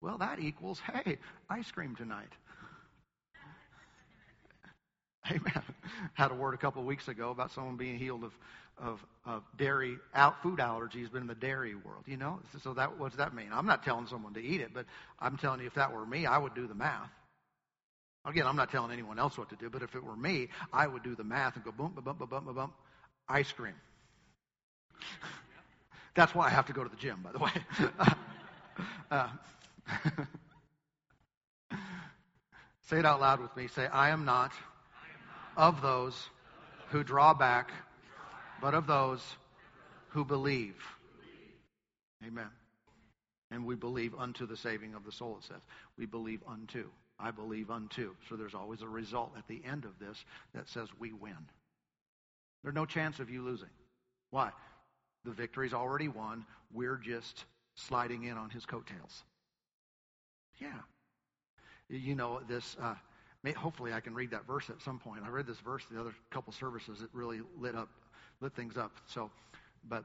Well, 0.00 0.16
that 0.18 0.38
equals, 0.38 0.80
hey, 0.80 1.18
ice 1.50 1.70
cream 1.70 1.96
tonight. 1.96 2.32
Amen. 5.30 5.62
Had 6.14 6.30
a 6.30 6.34
word 6.34 6.54
a 6.54 6.58
couple 6.58 6.80
of 6.80 6.86
weeks 6.86 7.08
ago 7.08 7.30
about 7.30 7.50
someone 7.50 7.76
being 7.76 7.98
healed 7.98 8.24
of, 8.24 8.32
of, 8.80 9.04
of 9.24 9.42
dairy, 9.56 9.96
out 10.14 10.42
food 10.42 10.58
allergies, 10.58 11.08
but 11.12 11.20
in 11.20 11.26
the 11.26 11.34
dairy 11.34 11.74
world. 11.74 12.04
You 12.06 12.16
know, 12.16 12.40
so 12.62 12.74
that 12.74 12.98
what 12.98 13.10
does 13.10 13.18
that 13.18 13.34
mean? 13.34 13.48
I'm 13.52 13.66
not 13.66 13.82
telling 13.84 14.06
someone 14.06 14.34
to 14.34 14.42
eat 14.42 14.60
it, 14.60 14.70
but 14.72 14.86
I'm 15.20 15.36
telling 15.36 15.60
you, 15.60 15.66
if 15.66 15.74
that 15.74 15.92
were 15.92 16.06
me, 16.06 16.26
I 16.26 16.38
would 16.38 16.54
do 16.54 16.66
the 16.66 16.74
math. 16.74 17.10
Again, 18.24 18.46
I'm 18.46 18.56
not 18.56 18.70
telling 18.70 18.90
anyone 18.92 19.18
else 19.18 19.38
what 19.38 19.48
to 19.50 19.56
do, 19.56 19.70
but 19.70 19.82
if 19.82 19.94
it 19.94 20.04
were 20.04 20.16
me, 20.16 20.48
I 20.72 20.86
would 20.86 21.02
do 21.02 21.14
the 21.14 21.24
math 21.24 21.56
and 21.56 21.64
go 21.64 21.72
boom, 21.72 21.92
boom, 21.94 22.04
boom, 22.04 22.28
boom, 22.28 22.54
boom, 22.54 22.72
ice 23.28 23.50
cream. 23.52 23.74
That's 26.14 26.34
why 26.34 26.46
I 26.46 26.50
have 26.50 26.66
to 26.66 26.72
go 26.72 26.82
to 26.82 26.90
the 26.90 26.96
gym, 26.96 27.20
by 27.22 27.32
the 27.32 27.38
way. 27.38 27.52
uh, 29.10 29.28
say 32.82 32.98
it 32.98 33.06
out 33.06 33.20
loud 33.20 33.40
with 33.40 33.56
me. 33.56 33.68
Say, 33.68 33.86
I 33.86 34.10
am 34.10 34.24
not 34.24 34.52
of 35.56 35.80
those 35.82 36.28
who 36.90 37.04
draw 37.04 37.34
back, 37.34 37.70
but 38.60 38.74
of 38.74 38.86
those 38.86 39.22
who 40.08 40.24
believe. 40.24 40.76
Amen. 42.26 42.50
And 43.50 43.64
we 43.64 43.74
believe 43.74 44.14
unto 44.14 44.46
the 44.46 44.56
saving 44.56 44.94
of 44.94 45.04
the 45.04 45.12
soul, 45.12 45.38
it 45.38 45.44
says. 45.44 45.62
We 45.96 46.06
believe 46.06 46.40
unto. 46.46 46.88
I 47.18 47.30
believe 47.30 47.70
unto. 47.70 48.14
So 48.28 48.36
there's 48.36 48.54
always 48.54 48.82
a 48.82 48.88
result 48.88 49.32
at 49.36 49.48
the 49.48 49.62
end 49.64 49.84
of 49.84 49.98
this 49.98 50.24
that 50.54 50.68
says 50.68 50.88
we 50.98 51.12
win. 51.12 51.36
There's 52.62 52.74
no 52.74 52.86
chance 52.86 53.18
of 53.20 53.30
you 53.30 53.42
losing. 53.42 53.70
Why? 54.30 54.50
The 55.24 55.30
victory's 55.32 55.72
already 55.72 56.08
won. 56.08 56.44
We're 56.72 56.96
just 56.96 57.44
sliding 57.74 58.24
in 58.24 58.36
on 58.36 58.50
his 58.50 58.66
coattails. 58.66 59.24
Yeah. 60.58 60.68
You 61.88 62.14
know, 62.14 62.40
this, 62.48 62.76
uh, 62.80 62.94
hopefully, 63.56 63.92
I 63.92 64.00
can 64.00 64.14
read 64.14 64.30
that 64.32 64.46
verse 64.46 64.68
at 64.68 64.82
some 64.82 64.98
point. 64.98 65.22
I 65.24 65.28
read 65.28 65.46
this 65.46 65.58
verse 65.58 65.84
the 65.90 66.00
other 66.00 66.14
couple 66.30 66.52
services. 66.52 67.00
It 67.02 67.08
really 67.12 67.40
lit 67.58 67.74
up, 67.74 67.88
lit 68.40 68.54
things 68.54 68.76
up. 68.76 68.92
So, 69.06 69.30
but 69.88 70.04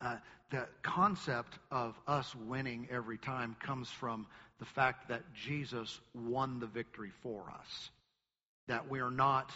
uh, 0.00 0.16
the 0.50 0.66
concept 0.82 1.58
of 1.70 1.98
us 2.06 2.34
winning 2.46 2.88
every 2.90 3.18
time 3.18 3.56
comes 3.60 3.88
from 3.90 4.26
the 4.58 4.64
fact 4.64 5.08
that 5.08 5.22
Jesus 5.34 6.00
won 6.14 6.60
the 6.60 6.66
victory 6.66 7.12
for 7.22 7.52
us. 7.60 7.90
That 8.66 8.90
we 8.90 9.00
are 9.00 9.10
not 9.10 9.50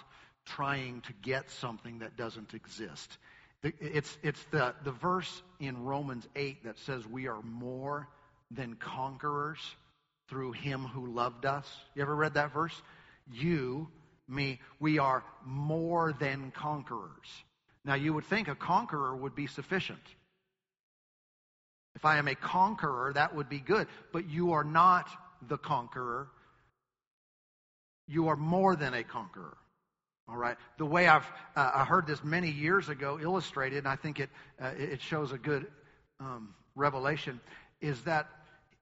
trying 0.44 1.02
to 1.02 1.12
get 1.22 1.50
something 1.50 2.00
that 2.00 2.16
doesn't 2.16 2.54
exist. 2.54 3.18
It's, 3.62 4.18
it's 4.22 4.44
the, 4.50 4.74
the 4.84 4.90
verse 4.90 5.42
in 5.60 5.84
Romans 5.84 6.26
8 6.34 6.64
that 6.64 6.78
says 6.80 7.06
we 7.06 7.28
are 7.28 7.40
more 7.42 8.08
than 8.50 8.74
conquerors 8.74 9.60
through 10.28 10.52
him 10.52 10.80
who 10.82 11.06
loved 11.06 11.46
us. 11.46 11.66
You 11.94 12.02
ever 12.02 12.14
read 12.14 12.34
that 12.34 12.52
verse? 12.52 12.74
You, 13.32 13.88
me, 14.28 14.60
we 14.80 14.98
are 14.98 15.22
more 15.44 16.12
than 16.18 16.50
conquerors. 16.50 17.28
Now, 17.84 17.94
you 17.94 18.14
would 18.14 18.24
think 18.24 18.48
a 18.48 18.54
conqueror 18.54 19.16
would 19.16 19.34
be 19.34 19.46
sufficient. 19.46 20.02
If 21.94 22.04
I 22.04 22.18
am 22.18 22.28
a 22.28 22.34
conqueror, 22.34 23.12
that 23.14 23.34
would 23.34 23.48
be 23.48 23.58
good. 23.58 23.86
But 24.12 24.28
you 24.28 24.52
are 24.52 24.64
not 24.64 25.08
the 25.48 25.58
conqueror. 25.58 26.28
You 28.06 28.28
are 28.28 28.36
more 28.36 28.76
than 28.76 28.94
a 28.94 29.02
conqueror. 29.02 29.56
All 30.28 30.36
right. 30.36 30.56
The 30.78 30.86
way 30.86 31.08
I've 31.08 31.26
uh, 31.56 31.72
I 31.74 31.84
heard 31.84 32.06
this 32.06 32.22
many 32.22 32.50
years 32.50 32.88
ago 32.88 33.18
illustrated, 33.20 33.78
and 33.78 33.88
I 33.88 33.96
think 33.96 34.20
it 34.20 34.30
uh, 34.60 34.70
it 34.78 35.00
shows 35.02 35.32
a 35.32 35.38
good 35.38 35.66
um, 36.20 36.54
revelation, 36.76 37.40
is 37.80 38.00
that 38.02 38.28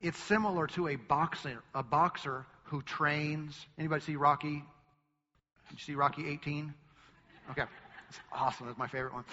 it's 0.00 0.18
similar 0.18 0.66
to 0.68 0.88
a 0.88 0.96
boxer, 0.96 1.62
a 1.74 1.82
boxer 1.82 2.46
who 2.64 2.82
trains. 2.82 3.66
Anybody 3.78 4.02
see 4.02 4.16
Rocky? 4.16 4.62
Did 5.70 5.78
you 5.78 5.84
see 5.84 5.94
Rocky 5.94 6.28
18? 6.28 6.72
Okay, 7.50 7.64
it's 8.10 8.18
awesome. 8.32 8.66
That's 8.66 8.78
my 8.78 8.88
favorite 8.88 9.14
one. 9.14 9.24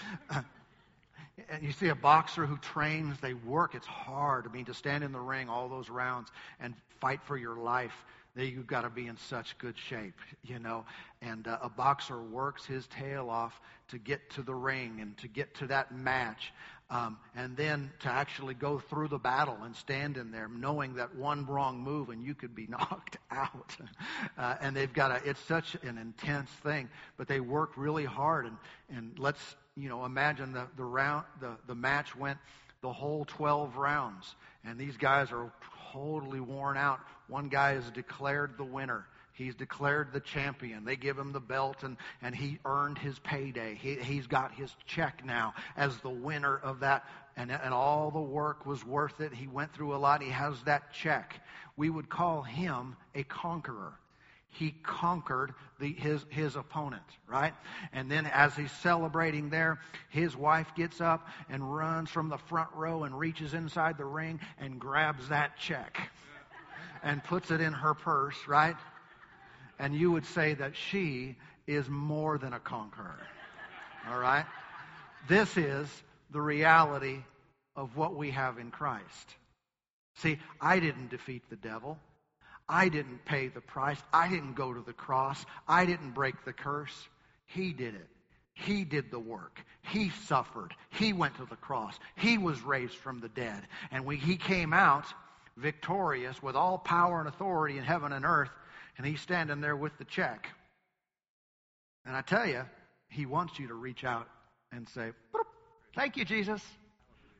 and 1.49 1.61
you 1.63 1.71
see 1.71 1.89
a 1.89 1.95
boxer 1.95 2.45
who 2.45 2.57
trains. 2.57 3.19
They 3.19 3.33
work. 3.33 3.73
It's 3.75 3.87
hard. 3.87 4.45
I 4.47 4.53
mean, 4.53 4.65
to 4.65 4.73
stand 4.73 5.03
in 5.03 5.11
the 5.11 5.19
ring 5.19 5.49
all 5.49 5.67
those 5.67 5.89
rounds 5.89 6.31
and 6.59 6.75
fight 6.99 7.19
for 7.23 7.37
your 7.37 7.55
life. 7.55 8.05
you've 8.35 8.67
got 8.67 8.81
to 8.81 8.89
be 8.89 9.07
in 9.07 9.17
such 9.17 9.57
good 9.57 9.75
shape, 9.77 10.19
you 10.43 10.59
know. 10.59 10.85
And 11.21 11.47
uh, 11.47 11.57
a 11.61 11.69
boxer 11.69 12.21
works 12.21 12.65
his 12.65 12.85
tail 12.87 13.29
off 13.29 13.59
to 13.89 13.97
get 13.97 14.29
to 14.31 14.43
the 14.43 14.53
ring 14.53 14.99
and 15.01 15.17
to 15.17 15.27
get 15.27 15.55
to 15.55 15.67
that 15.67 15.91
match. 15.91 16.53
Um, 16.89 17.17
and 17.35 17.57
then 17.57 17.91
to 17.99 18.07
actually 18.07 18.53
go 18.53 18.79
through 18.79 19.09
the 19.09 19.17
battle 19.17 19.57
and 19.63 19.75
stand 19.75 20.15
in 20.15 20.31
there 20.31 20.47
knowing 20.47 20.95
that 20.95 21.15
one 21.15 21.45
wrong 21.45 21.79
move 21.83 22.09
and 22.09 22.23
you 22.23 22.33
could 22.33 22.55
be 22.55 22.65
knocked 22.69 23.17
out. 23.29 23.75
Uh, 24.37 24.55
and 24.61 24.75
they've 24.75 24.93
got 24.93 25.11
a, 25.11 25.29
it's 25.29 25.41
such 25.41 25.75
an 25.83 25.97
intense 25.97 26.49
thing, 26.63 26.87
but 27.17 27.27
they 27.27 27.41
work 27.41 27.71
really 27.75 28.05
hard. 28.05 28.45
And, 28.45 28.57
and 28.89 29.19
let's, 29.19 29.55
you 29.75 29.89
know, 29.89 30.05
imagine 30.05 30.53
the, 30.53 30.67
the 30.77 30.85
round, 30.85 31.25
the, 31.41 31.57
the 31.67 31.75
match 31.75 32.15
went 32.15 32.37
the 32.81 32.93
whole 32.93 33.25
12 33.25 33.75
rounds. 33.75 34.35
And 34.63 34.79
these 34.79 34.95
guys 34.95 35.31
are 35.31 35.51
totally 35.91 36.39
worn 36.39 36.77
out. 36.77 36.99
One 37.27 37.49
guy 37.49 37.73
is 37.73 37.89
declared 37.91 38.57
the 38.57 38.63
winner. 38.63 39.05
He's 39.37 39.53
declared 39.53 40.13
the 40.13 40.19
champion. 40.19 40.83
They 40.83 40.95
give 40.95 41.15
him 41.15 41.31
the 41.31 41.39
belt, 41.39 41.83
and, 41.83 41.97
and 42.23 42.35
he 42.35 42.57
earned 42.65 42.97
his 42.97 43.19
payday. 43.19 43.75
He, 43.79 43.93
he's 43.93 44.25
got 44.25 44.51
his 44.51 44.75
check 44.87 45.23
now 45.23 45.53
as 45.75 45.95
the 45.97 46.09
winner 46.09 46.57
of 46.57 46.79
that, 46.79 47.05
and, 47.35 47.51
and 47.51 47.71
all 47.71 48.09
the 48.09 48.19
work 48.19 48.65
was 48.65 48.83
worth 48.83 49.21
it. 49.21 49.31
He 49.31 49.45
went 49.45 49.75
through 49.75 49.95
a 49.95 49.97
lot. 49.97 50.23
He 50.23 50.31
has 50.31 50.59
that 50.63 50.91
check. 50.91 51.39
We 51.75 51.91
would 51.91 52.09
call 52.09 52.41
him 52.41 52.95
a 53.13 53.21
conqueror. 53.21 53.93
He 54.49 54.71
conquered 54.81 55.53
the, 55.79 55.93
his, 55.93 56.25
his 56.29 56.55
opponent, 56.55 57.03
right? 57.27 57.53
And 57.93 58.09
then 58.09 58.25
as 58.25 58.55
he's 58.55 58.71
celebrating 58.71 59.51
there, 59.51 59.77
his 60.09 60.35
wife 60.35 60.73
gets 60.75 60.99
up 60.99 61.27
and 61.47 61.75
runs 61.75 62.09
from 62.09 62.29
the 62.29 62.39
front 62.39 62.69
row 62.73 63.03
and 63.03 63.19
reaches 63.19 63.53
inside 63.53 63.99
the 63.99 64.05
ring 64.05 64.39
and 64.57 64.79
grabs 64.79 65.29
that 65.29 65.59
check 65.59 66.09
and 67.03 67.23
puts 67.23 67.51
it 67.51 67.61
in 67.61 67.73
her 67.73 67.93
purse, 67.93 68.47
right? 68.47 68.75
And 69.79 69.95
you 69.95 70.11
would 70.11 70.25
say 70.25 70.53
that 70.55 70.75
she 70.75 71.35
is 71.67 71.87
more 71.89 72.37
than 72.37 72.53
a 72.53 72.59
conqueror. 72.59 73.19
All 74.09 74.19
right? 74.19 74.45
This 75.27 75.57
is 75.57 75.87
the 76.31 76.41
reality 76.41 77.19
of 77.75 77.95
what 77.95 78.15
we 78.15 78.31
have 78.31 78.57
in 78.57 78.71
Christ. 78.71 79.35
See, 80.15 80.39
I 80.59 80.79
didn't 80.79 81.09
defeat 81.09 81.43
the 81.49 81.55
devil. 81.55 81.99
I 82.67 82.89
didn't 82.89 83.23
pay 83.25 83.47
the 83.47 83.61
price. 83.61 84.01
I 84.11 84.29
didn't 84.29 84.55
go 84.55 84.73
to 84.73 84.81
the 84.81 84.93
cross. 84.93 85.45
I 85.67 85.85
didn't 85.85 86.11
break 86.11 86.43
the 86.43 86.53
curse. 86.53 87.07
He 87.45 87.71
did 87.71 87.95
it. 87.95 88.07
He 88.53 88.83
did 88.83 89.11
the 89.11 89.19
work. 89.19 89.61
He 89.83 90.09
suffered. 90.25 90.73
He 90.89 91.13
went 91.13 91.35
to 91.35 91.45
the 91.45 91.55
cross. 91.55 91.99
He 92.15 92.37
was 92.37 92.61
raised 92.61 92.95
from 92.95 93.19
the 93.19 93.29
dead. 93.29 93.61
And 93.91 94.03
when 94.05 94.17
he 94.17 94.35
came 94.35 94.73
out 94.73 95.05
victorious 95.55 96.41
with 96.41 96.55
all 96.55 96.77
power 96.79 97.19
and 97.19 97.27
authority 97.27 97.77
in 97.77 97.83
heaven 97.83 98.11
and 98.11 98.25
earth, 98.25 98.49
and 98.97 99.05
he's 99.05 99.21
standing 99.21 99.61
there 99.61 99.75
with 99.75 99.97
the 99.97 100.05
check. 100.05 100.47
And 102.05 102.15
I 102.15 102.21
tell 102.21 102.47
you, 102.47 102.63
he 103.09 103.25
wants 103.25 103.59
you 103.59 103.67
to 103.67 103.73
reach 103.73 104.03
out 104.03 104.27
and 104.71 104.87
say, 104.89 105.11
Thank 105.95 106.17
you, 106.17 106.25
Jesus. 106.25 106.61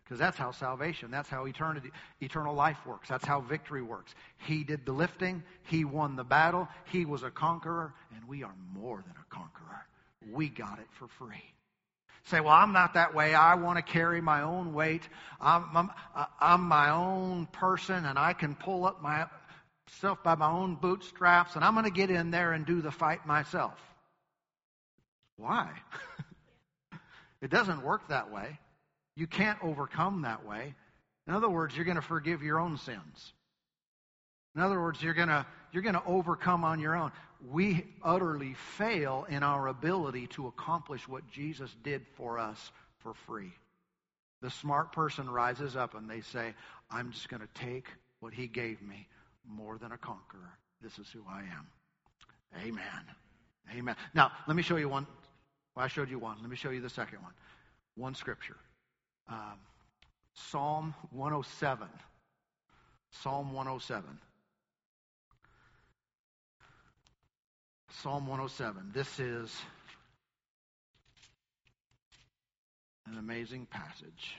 Because 0.04 0.20
that's 0.20 0.38
how 0.38 0.52
salvation, 0.52 1.12
that's 1.12 1.28
how 1.28 1.46
eternity, 1.48 1.92
eternal 2.22 2.56
life 2.56 2.78
works. 2.86 3.10
That's 3.10 3.26
how 3.26 3.42
victory 3.42 3.82
works. 3.82 4.16
He 4.38 4.64
did 4.64 4.86
the 4.86 4.94
lifting, 4.94 5.44
he 5.64 5.84
won 5.84 6.16
the 6.16 6.24
battle, 6.24 6.70
he 6.86 7.04
was 7.04 7.24
a 7.24 7.30
conqueror, 7.30 7.94
and 8.16 8.26
we 8.26 8.42
are 8.42 8.56
more 8.74 9.04
than 9.06 9.16
a 9.20 9.36
conqueror. 9.36 9.86
We 10.32 10.48
got 10.48 10.80
it 10.80 10.88
for 10.92 11.10
free. 11.10 11.44
Say, 12.24 12.40
well, 12.40 12.54
I'm 12.54 12.72
not 12.72 12.94
that 12.94 13.14
way. 13.14 13.36
I 13.36 13.56
want 13.56 13.78
to 13.78 13.82
carry 13.82 14.22
my 14.22 14.44
own 14.44 14.74
weight. 14.74 15.08
I'm, 15.42 15.66
I'm, 15.76 15.90
I'm 16.40 16.62
my 16.62 16.90
own 16.90 17.46
person, 17.48 18.06
and 18.06 18.18
I 18.18 18.32
can 18.32 18.56
pull 18.56 18.86
up 18.86 19.02
myself 19.88 20.22
by 20.24 20.36
my 20.36 20.50
own 20.50 20.76
bootstraps, 20.76 21.56
and 21.56 21.64
I'm 21.64 21.74
going 21.74 21.86
to 21.86 21.92
get 21.92 22.10
in 22.10 22.32
there 22.32 22.54
and 22.54 22.66
do 22.66 22.82
the 22.82 22.92
fight 22.92 23.26
myself. 23.26 23.80
Why? 25.38 25.70
it 27.42 27.50
doesn't 27.50 27.84
work 27.84 28.08
that 28.10 28.32
way. 28.32 28.60
You 29.16 29.28
can't 29.28 29.58
overcome 29.64 30.24
that 30.24 30.46
way. 30.46 30.76
In 31.28 31.34
other 31.34 31.50
words, 31.50 31.76
you're 31.76 31.86
going 31.86 31.96
to 31.96 32.02
forgive 32.02 32.44
your 32.44 32.60
own 32.60 32.78
sins. 32.78 33.34
In 34.56 34.62
other 34.62 34.82
words, 34.82 35.02
you're 35.02 35.14
going 35.14 35.28
to 35.28 35.46
you're 35.72 35.84
going 35.84 35.96
to 35.96 36.06
overcome 36.06 36.64
on 36.64 36.80
your 36.80 36.96
own. 36.96 37.12
We 37.52 37.86
utterly 38.02 38.56
fail 38.78 39.28
in 39.30 39.44
our 39.44 39.68
ability 39.68 40.28
to 40.28 40.48
accomplish 40.48 41.08
what 41.08 41.30
Jesus 41.30 41.76
did 41.84 42.06
for 42.16 42.40
us 42.40 42.72
for 43.00 43.14
free. 43.14 43.52
The 44.42 44.50
smart 44.50 44.92
person 44.94 45.30
rises 45.30 45.76
up 45.76 45.94
and 45.94 46.10
they 46.10 46.22
say, 46.22 46.54
I'm 46.90 47.12
just 47.12 47.30
going 47.30 47.42
to 47.42 47.62
take 47.62 47.88
what 48.22 48.34
he 48.34 48.48
gave 48.48 48.82
me 48.82 49.08
more 49.48 49.78
than 49.78 49.92
a 49.92 49.98
conqueror. 49.98 50.58
This 50.82 51.00
is 51.00 51.10
who 51.10 51.24
I 51.30 51.40
am. 51.40 51.68
Amen. 52.66 52.84
Amen. 53.76 53.96
Now, 54.14 54.32
let 54.48 54.56
me 54.56 54.64
show 54.64 54.78
you 54.78 54.90
one. 54.90 55.08
Well, 55.76 55.86
I 55.86 55.88
showed 55.88 56.10
you 56.10 56.20
one. 56.20 56.38
Let 56.42 56.50
me 56.50 56.56
show 56.56 56.70
you 56.70 56.82
the 56.82 56.90
second 56.90 57.22
one. 57.22 57.34
One 57.96 58.16
scripture. 58.16 58.58
Um, 59.30 59.60
Psalm 60.34 60.94
107. 61.12 61.88
Psalm 63.12 63.54
107. 63.54 64.20
Psalm 68.02 68.28
107. 68.28 68.92
This 68.94 69.20
is 69.20 69.56
an 73.08 73.18
amazing 73.18 73.66
passage. 73.66 74.36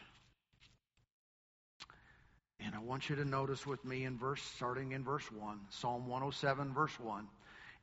And 2.61 2.75
I 2.75 2.81
want 2.81 3.09
you 3.09 3.17
to 3.17 3.25
notice 3.25 3.67
with 3.67 3.85
me 3.85 4.05
in 4.05 4.19
verse, 4.19 4.43
starting 4.57 4.93
in 4.93 5.05
verse 5.05 5.31
1, 5.31 5.59
Psalm 5.71 6.09
107, 6.09 6.75
verse 6.75 6.99
1, 6.99 7.29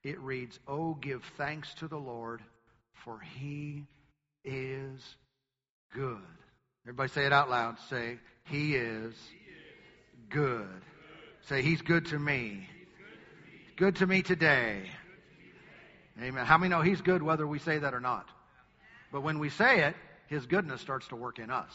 it 0.04 0.20
reads, 0.20 0.60
Oh, 0.68 0.94
give 0.96 1.24
thanks 1.38 1.74
to 1.76 1.88
the 1.88 1.98
Lord, 1.98 2.42
for 2.94 3.20
he 3.20 3.86
is 4.44 5.02
good. 5.94 6.22
Everybody 6.86 7.10
say 7.10 7.26
it 7.26 7.34
out 7.34 7.50
loud. 7.50 7.78
Say, 7.90 8.20
He 8.44 8.76
is 8.76 9.16
good. 10.30 10.68
Say, 11.48 11.64
He's 11.64 11.82
good 11.82 12.06
to 12.08 12.20
me. 12.20 12.70
Good 13.76 13.98
to 13.98 14.08
me 14.08 14.22
today. 14.22 14.84
Amen. 16.22 16.46
How 16.46 16.60
many 16.60 16.70
know 16.70 16.82
He's 16.82 17.02
good 17.02 17.24
whether 17.24 17.48
we 17.48 17.58
say 17.58 17.80
that 17.80 17.96
or 17.96 18.00
not? 18.00 18.28
But 19.12 19.22
when 19.22 19.40
we 19.40 19.50
say 19.50 19.86
it, 19.86 19.96
His 20.28 20.46
goodness 20.46 20.80
starts 20.80 21.08
to 21.08 21.16
work 21.16 21.40
in 21.40 21.50
us. 21.50 21.74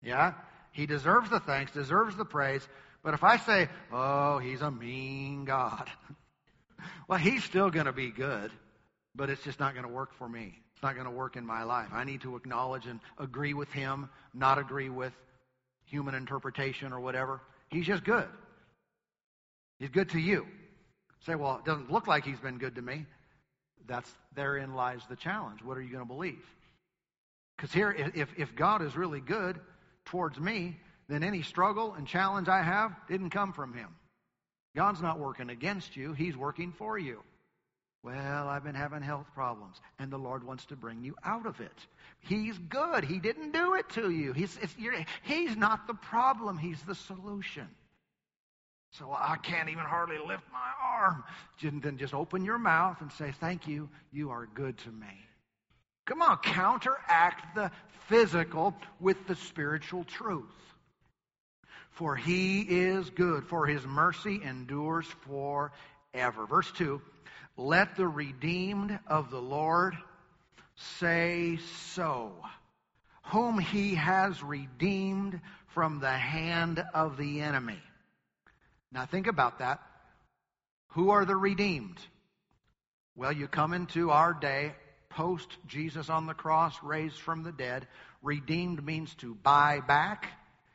Yeah? 0.00 0.34
He 0.74 0.86
deserves 0.86 1.30
the 1.30 1.38
thanks, 1.38 1.70
deserves 1.70 2.16
the 2.16 2.24
praise. 2.24 2.66
But 3.04 3.14
if 3.14 3.22
I 3.22 3.36
say, 3.38 3.68
oh, 3.92 4.38
He's 4.38 4.60
a 4.60 4.72
mean 4.72 5.44
God, 5.44 5.88
well, 7.08 7.18
He's 7.18 7.44
still 7.44 7.70
going 7.70 7.86
to 7.86 7.92
be 7.92 8.10
good, 8.10 8.50
but 9.14 9.30
it's 9.30 9.42
just 9.44 9.60
not 9.60 9.74
going 9.74 9.86
to 9.86 9.92
work 9.92 10.12
for 10.18 10.28
me 10.28 10.52
It's 10.74 10.82
not 10.82 10.94
going 10.94 11.06
to 11.06 11.12
work 11.12 11.36
in 11.36 11.46
my 11.46 11.62
life. 11.62 11.88
I 11.92 12.02
need 12.02 12.22
to 12.22 12.34
acknowledge 12.34 12.86
and 12.86 12.98
agree 13.18 13.54
with 13.54 13.70
him, 13.70 14.10
not 14.34 14.58
agree 14.58 14.90
with 14.90 15.12
human 15.84 16.16
interpretation 16.16 16.92
or 16.92 16.98
whatever. 16.98 17.40
He's 17.68 17.86
just 17.86 18.02
good. 18.02 18.26
He's 19.78 19.90
good 19.90 20.10
to 20.10 20.18
you. 20.18 20.44
Say, 21.24 21.36
well, 21.36 21.58
it 21.58 21.64
doesn't 21.64 21.92
look 21.92 22.08
like 22.08 22.24
he's 22.24 22.40
been 22.40 22.58
good 22.58 22.74
to 22.74 22.82
me. 22.82 23.06
That's 23.86 24.10
therein 24.34 24.74
lies 24.74 25.02
the 25.08 25.16
challenge. 25.16 25.62
What 25.62 25.78
are 25.78 25.82
you 25.82 25.90
going 25.90 26.02
to 26.02 26.12
believe? 26.12 26.44
Because 27.56 27.72
here, 27.72 27.92
if, 27.92 28.28
if 28.36 28.56
God 28.56 28.82
is 28.82 28.96
really 28.96 29.20
good 29.20 29.60
towards 30.04 30.38
me, 30.38 30.76
then 31.08 31.22
any 31.22 31.42
struggle 31.42 31.94
and 31.94 32.06
challenge 32.06 32.48
I 32.48 32.62
have 32.62 32.94
didn't 33.08 33.30
come 33.30 33.52
from 33.52 33.74
him. 33.74 33.88
God's 34.74 35.02
not 35.02 35.18
working 35.18 35.50
against 35.50 35.96
you, 35.96 36.12
he's 36.12 36.36
working 36.36 36.72
for 36.72 36.98
you. 36.98 37.22
Well, 38.02 38.48
I've 38.48 38.64
been 38.64 38.74
having 38.74 39.00
health 39.00 39.26
problems, 39.34 39.80
and 39.98 40.10
the 40.10 40.18
Lord 40.18 40.44
wants 40.44 40.66
to 40.66 40.76
bring 40.76 41.02
you 41.02 41.14
out 41.24 41.46
of 41.46 41.60
it. 41.62 41.86
He's 42.20 42.58
good. 42.58 43.02
He 43.02 43.18
didn't 43.18 43.52
do 43.52 43.74
it 43.74 43.88
to 43.90 44.10
you. 44.10 44.34
He's, 44.34 44.58
he's 45.22 45.56
not 45.56 45.86
the 45.86 45.94
problem, 45.94 46.58
He's 46.58 46.82
the 46.82 46.94
solution. 46.94 47.66
So 48.90 49.10
I 49.10 49.36
can't 49.42 49.70
even 49.70 49.84
hardly 49.84 50.18
lift 50.18 50.44
my 50.52 50.70
arm. 50.82 51.24
Then 51.62 51.96
just 51.96 52.14
open 52.14 52.44
your 52.44 52.58
mouth 52.58 53.00
and 53.00 53.10
say, 53.10 53.32
Thank 53.40 53.66
you. 53.66 53.88
You 54.12 54.30
are 54.30 54.46
good 54.54 54.78
to 54.78 54.90
me. 54.90 55.26
Come 56.06 56.22
on, 56.22 56.36
counteract 56.38 57.54
the 57.54 57.70
physical 58.08 58.74
with 59.00 59.26
the 59.26 59.34
spiritual 59.34 60.04
truth. 60.04 60.44
For 61.90 62.16
he 62.16 62.60
is 62.62 63.08
good, 63.10 63.46
for 63.46 63.66
his 63.66 63.86
mercy 63.86 64.40
endures 64.42 65.06
forever. 65.26 66.46
Verse 66.46 66.70
2 66.72 67.00
let 67.56 67.94
the 67.96 68.08
redeemed 68.08 68.98
of 69.06 69.30
the 69.30 69.40
Lord 69.40 69.96
say 70.74 71.58
so, 71.92 72.32
whom 73.26 73.58
he 73.58 73.94
has 73.94 74.42
redeemed 74.42 75.40
from 75.68 76.00
the 76.00 76.12
hand 76.12 76.84
of 76.92 77.16
the 77.16 77.40
enemy. 77.40 77.80
Now 78.90 79.06
think 79.06 79.28
about 79.28 79.60
that. 79.60 79.80
Who 80.88 81.10
are 81.10 81.24
the 81.24 81.36
redeemed? 81.36 81.98
Well, 83.16 83.32
you 83.32 83.46
come 83.46 83.72
into 83.72 84.10
our 84.10 84.34
day 84.34 84.74
post 85.14 85.48
Jesus 85.66 86.10
on 86.10 86.26
the 86.26 86.34
cross, 86.34 86.74
raised 86.82 87.18
from 87.18 87.42
the 87.42 87.52
dead. 87.52 87.86
Redeemed 88.22 88.84
means 88.84 89.14
to 89.16 89.34
buy 89.34 89.80
back. 89.80 90.26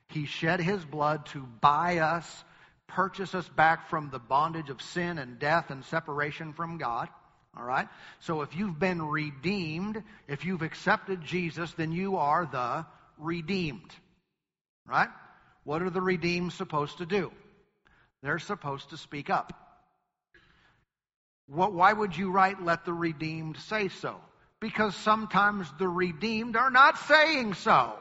He 0.09 0.25
shed 0.25 0.59
his 0.59 0.83
blood 0.83 1.25
to 1.27 1.47
buy 1.61 1.99
us 1.99 2.43
purchase 2.89 3.33
us 3.35 3.47
back 3.49 3.89
from 3.89 4.09
the 4.09 4.19
bondage 4.19 4.69
of 4.69 4.81
sin 4.81 5.17
and 5.17 5.39
death 5.39 5.69
and 5.69 5.85
separation 5.85 6.53
from 6.53 6.77
God. 6.77 7.07
All 7.57 7.63
right? 7.63 7.87
So 8.19 8.41
if 8.41 8.55
you've 8.55 8.79
been 8.79 9.01
redeemed, 9.01 10.03
if 10.27 10.45
you've 10.45 10.61
accepted 10.61 11.23
Jesus, 11.23 11.71
then 11.73 11.91
you 11.91 12.17
are 12.17 12.45
the 12.45 12.85
redeemed. 13.17 13.93
Right? 14.85 15.09
What 15.63 15.81
are 15.81 15.89
the 15.89 16.01
redeemed 16.01 16.53
supposed 16.53 16.97
to 16.97 17.05
do? 17.05 17.31
They're 18.21 18.39
supposed 18.39 18.89
to 18.89 18.97
speak 18.97 19.29
up. 19.29 19.53
What, 21.47 21.73
why 21.73 21.93
would 21.93 22.15
you 22.15 22.31
write, 22.31 22.63
let 22.63 22.85
the 22.85 22.93
redeemed 22.93 23.57
say 23.57 23.87
so? 23.87 24.19
Because 24.61 24.95
sometimes 24.95 25.67
the 25.79 25.87
redeemed 25.87 26.55
are 26.55 26.69
not 26.69 26.97
saying 27.07 27.53
so. 27.53 27.93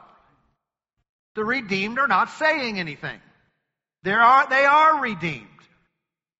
The 1.35 1.45
redeemed 1.45 1.99
are 1.99 2.07
not 2.07 2.29
saying 2.31 2.79
anything. 2.79 3.19
They 4.03 4.11
are, 4.11 4.47
they 4.49 4.65
are 4.65 5.01
redeemed. 5.01 5.47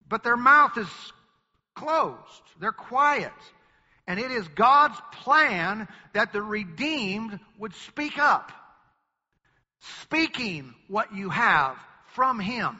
But 0.07 0.23
their 0.23 0.37
mouth 0.37 0.77
is 0.77 0.89
closed. 1.75 2.43
They're 2.59 2.71
quiet. 2.71 3.31
And 4.07 4.19
it 4.19 4.31
is 4.31 4.47
God's 4.49 4.99
plan 5.11 5.87
that 6.13 6.33
the 6.33 6.41
redeemed 6.41 7.39
would 7.57 7.75
speak 7.75 8.17
up. 8.17 8.51
Speaking 10.01 10.73
what 10.87 11.13
you 11.15 11.29
have 11.29 11.77
from 12.15 12.39
Him. 12.39 12.75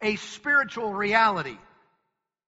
A 0.00 0.16
spiritual 0.16 0.92
reality 0.92 1.58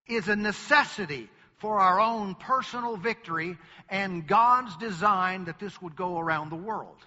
is 0.08 0.28
a 0.28 0.34
necessity 0.34 1.28
for 1.64 1.80
our 1.80 1.98
own 1.98 2.34
personal 2.34 2.94
victory 2.94 3.56
and 3.88 4.26
God's 4.26 4.76
design 4.76 5.46
that 5.46 5.58
this 5.58 5.80
would 5.80 5.96
go 5.96 6.18
around 6.18 6.50
the 6.50 6.56
world. 6.56 6.98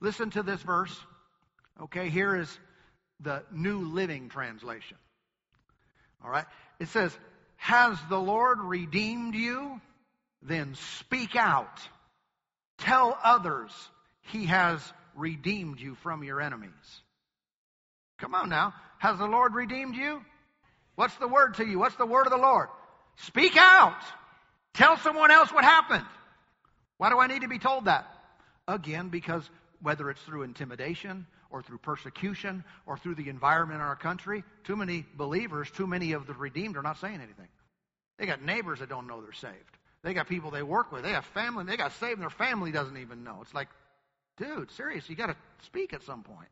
Listen 0.00 0.30
to 0.30 0.42
this 0.42 0.60
verse. 0.62 0.98
Okay, 1.80 2.08
here 2.08 2.34
is 2.34 2.58
the 3.20 3.44
New 3.52 3.82
Living 3.82 4.30
Translation. 4.30 4.96
All 6.24 6.30
right. 6.30 6.44
It 6.80 6.88
says, 6.88 7.16
Has 7.54 7.96
the 8.08 8.18
Lord 8.18 8.58
redeemed 8.58 9.36
you? 9.36 9.80
Then 10.42 10.74
speak 10.98 11.36
out. 11.36 11.78
Tell 12.78 13.16
others 13.22 13.70
he 14.22 14.46
has 14.46 14.80
redeemed 15.14 15.78
you 15.78 15.94
from 16.02 16.24
your 16.24 16.40
enemies. 16.40 16.72
Come 18.18 18.34
on 18.34 18.48
now. 18.48 18.74
Has 18.98 19.18
the 19.18 19.28
Lord 19.28 19.54
redeemed 19.54 19.94
you? 19.94 20.20
What's 20.96 21.14
the 21.18 21.28
word 21.28 21.54
to 21.54 21.64
you? 21.64 21.78
What's 21.78 21.94
the 21.94 22.06
word 22.06 22.26
of 22.26 22.32
the 22.32 22.38
Lord? 22.38 22.70
Speak 23.16 23.56
out. 23.56 24.00
Tell 24.74 24.96
someone 24.98 25.30
else 25.30 25.52
what 25.52 25.64
happened. 25.64 26.04
Why 26.98 27.10
do 27.10 27.18
I 27.18 27.26
need 27.26 27.42
to 27.42 27.48
be 27.48 27.58
told 27.58 27.86
that? 27.86 28.06
Again, 28.66 29.08
because 29.08 29.48
whether 29.80 30.10
it's 30.10 30.20
through 30.22 30.42
intimidation 30.42 31.26
or 31.50 31.62
through 31.62 31.78
persecution 31.78 32.64
or 32.86 32.96
through 32.96 33.14
the 33.14 33.28
environment 33.28 33.80
in 33.80 33.86
our 33.86 33.96
country, 33.96 34.42
too 34.64 34.76
many 34.76 35.04
believers, 35.16 35.70
too 35.70 35.86
many 35.86 36.12
of 36.12 36.26
the 36.26 36.34
redeemed 36.34 36.76
are 36.76 36.82
not 36.82 36.98
saying 36.98 37.16
anything. 37.16 37.48
They 38.18 38.26
got 38.26 38.42
neighbors 38.42 38.78
that 38.80 38.88
don't 38.88 39.06
know 39.06 39.20
they're 39.20 39.32
saved. 39.32 39.78
They 40.02 40.14
got 40.14 40.28
people 40.28 40.50
they 40.50 40.62
work 40.62 40.92
with. 40.92 41.02
They 41.02 41.12
have 41.12 41.24
family. 41.26 41.64
They 41.64 41.76
got 41.76 41.92
saved 41.92 42.14
and 42.14 42.22
their 42.22 42.30
family 42.30 42.72
doesn't 42.72 42.96
even 42.96 43.24
know. 43.24 43.38
It's 43.42 43.54
like, 43.54 43.68
dude, 44.36 44.70
serious, 44.72 45.08
you 45.08 45.16
got 45.16 45.26
to 45.26 45.36
speak 45.64 45.92
at 45.92 46.02
some 46.02 46.22
point. 46.22 46.48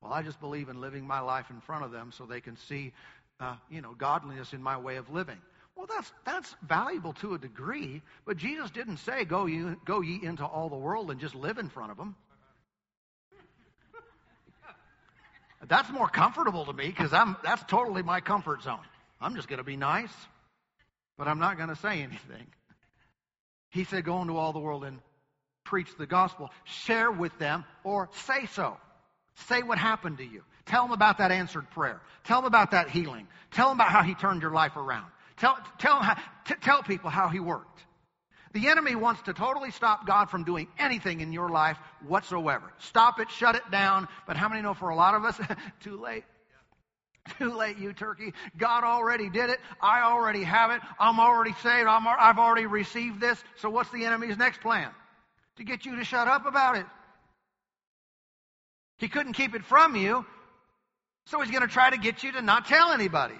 Well, 0.00 0.12
I 0.12 0.22
just 0.22 0.40
believe 0.40 0.68
in 0.68 0.80
living 0.80 1.06
my 1.06 1.20
life 1.20 1.50
in 1.50 1.60
front 1.60 1.84
of 1.84 1.90
them 1.90 2.12
so 2.16 2.24
they 2.24 2.40
can 2.40 2.56
see, 2.56 2.92
uh, 3.38 3.56
you 3.70 3.80
know, 3.80 3.94
godliness 3.94 4.52
in 4.52 4.62
my 4.62 4.78
way 4.78 4.96
of 4.96 5.10
living. 5.10 5.38
Well, 5.80 5.88
that's 5.88 6.12
that's 6.26 6.54
valuable 6.68 7.14
to 7.14 7.32
a 7.32 7.38
degree, 7.38 8.02
but 8.26 8.36
Jesus 8.36 8.70
didn't 8.70 8.98
say, 8.98 9.24
"Go 9.24 9.46
ye, 9.46 9.64
go 9.86 10.02
ye 10.02 10.22
into 10.22 10.44
all 10.44 10.68
the 10.68 10.76
world 10.76 11.10
and 11.10 11.18
just 11.18 11.34
live 11.34 11.56
in 11.56 11.70
front 11.70 11.90
of 11.90 11.96
them." 11.96 12.16
That's 15.66 15.88
more 15.88 16.06
comfortable 16.06 16.66
to 16.66 16.74
me 16.74 16.88
because 16.88 17.14
I'm 17.14 17.34
that's 17.42 17.62
totally 17.62 18.02
my 18.02 18.20
comfort 18.20 18.62
zone. 18.62 18.84
I'm 19.22 19.34
just 19.34 19.48
going 19.48 19.56
to 19.56 19.64
be 19.64 19.76
nice, 19.76 20.12
but 21.16 21.26
I'm 21.28 21.38
not 21.38 21.56
going 21.56 21.70
to 21.70 21.76
say 21.76 22.02
anything. 22.02 22.46
He 23.70 23.84
said, 23.84 24.04
"Go 24.04 24.20
into 24.20 24.36
all 24.36 24.52
the 24.52 24.58
world 24.58 24.84
and 24.84 24.98
preach 25.64 25.88
the 25.96 26.06
gospel. 26.06 26.50
Share 26.64 27.10
with 27.10 27.38
them, 27.38 27.64
or 27.84 28.10
say 28.26 28.44
so. 28.52 28.76
Say 29.48 29.62
what 29.62 29.78
happened 29.78 30.18
to 30.18 30.24
you. 30.26 30.42
Tell 30.66 30.82
them 30.82 30.92
about 30.92 31.16
that 31.18 31.30
answered 31.30 31.70
prayer. 31.70 32.02
Tell 32.24 32.42
them 32.42 32.48
about 32.48 32.72
that 32.72 32.90
healing. 32.90 33.26
Tell 33.50 33.70
them 33.70 33.78
about 33.78 33.88
how 33.88 34.02
He 34.02 34.14
turned 34.14 34.42
your 34.42 34.50
life 34.50 34.76
around. 34.76 35.10
Tell 35.40 35.58
tell 35.78 36.00
t- 36.44 36.54
tell 36.60 36.82
people 36.82 37.10
how 37.10 37.28
He 37.28 37.40
worked." 37.40 37.80
The 38.52 38.68
enemy 38.68 38.96
wants 38.96 39.22
to 39.22 39.32
totally 39.32 39.70
stop 39.70 40.06
God 40.06 40.28
from 40.28 40.42
doing 40.42 40.66
anything 40.78 41.20
in 41.20 41.32
your 41.32 41.50
life 41.50 41.78
whatsoever. 42.06 42.72
Stop 42.78 43.20
it, 43.20 43.30
shut 43.30 43.54
it 43.54 43.62
down. 43.70 44.08
But 44.26 44.36
how 44.36 44.48
many 44.48 44.60
know 44.60 44.74
for 44.74 44.88
a 44.88 44.96
lot 44.96 45.14
of 45.14 45.24
us, 45.24 45.40
too 45.80 46.00
late? 46.00 46.24
Too 47.38 47.52
late, 47.52 47.78
you 47.78 47.92
turkey. 47.92 48.32
God 48.56 48.82
already 48.82 49.28
did 49.30 49.50
it. 49.50 49.60
I 49.80 50.02
already 50.02 50.42
have 50.42 50.70
it. 50.72 50.80
I'm 50.98 51.20
already 51.20 51.52
saved. 51.62 51.86
I'm, 51.86 52.06
I've 52.08 52.38
already 52.38 52.66
received 52.66 53.20
this. 53.20 53.42
So 53.56 53.70
what's 53.70 53.90
the 53.90 54.04
enemy's 54.04 54.36
next 54.36 54.60
plan? 54.60 54.88
To 55.56 55.64
get 55.64 55.84
you 55.84 55.96
to 55.96 56.04
shut 56.04 56.26
up 56.26 56.46
about 56.46 56.76
it. 56.76 56.86
He 58.98 59.08
couldn't 59.08 59.34
keep 59.34 59.54
it 59.54 59.64
from 59.64 59.94
you. 59.94 60.24
So 61.26 61.40
he's 61.40 61.50
going 61.50 61.62
to 61.62 61.72
try 61.72 61.90
to 61.90 61.98
get 61.98 62.24
you 62.24 62.32
to 62.32 62.42
not 62.42 62.66
tell 62.66 62.90
anybody. 62.90 63.38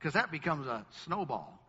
Because 0.00 0.14
that 0.14 0.32
becomes 0.32 0.66
a 0.66 0.84
snowball 1.04 1.60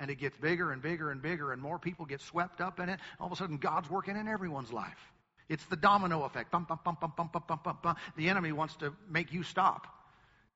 and 0.00 0.10
it 0.10 0.16
gets 0.16 0.36
bigger 0.38 0.72
and 0.72 0.80
bigger 0.80 1.10
and 1.10 1.20
bigger, 1.20 1.52
and 1.52 1.60
more 1.60 1.78
people 1.78 2.06
get 2.06 2.22
swept 2.22 2.62
up 2.62 2.80
in 2.80 2.88
it. 2.88 2.98
All 3.20 3.26
of 3.26 3.32
a 3.32 3.36
sudden, 3.36 3.58
God's 3.58 3.88
working 3.90 4.16
in 4.16 4.26
everyone's 4.26 4.72
life. 4.72 5.12
It's 5.48 5.64
the 5.66 5.76
domino 5.76 6.22
effect. 6.24 6.50
Bum, 6.50 6.64
bum, 6.64 6.80
bum, 6.82 6.96
bum, 6.98 7.12
bum, 7.16 7.28
bum, 7.30 7.42
bum, 7.46 7.60
bum, 7.62 7.78
bum. 7.82 7.96
The 8.16 8.30
enemy 8.30 8.50
wants 8.50 8.74
to 8.76 8.94
make 9.10 9.30
you 9.32 9.42
stop. 9.42 9.86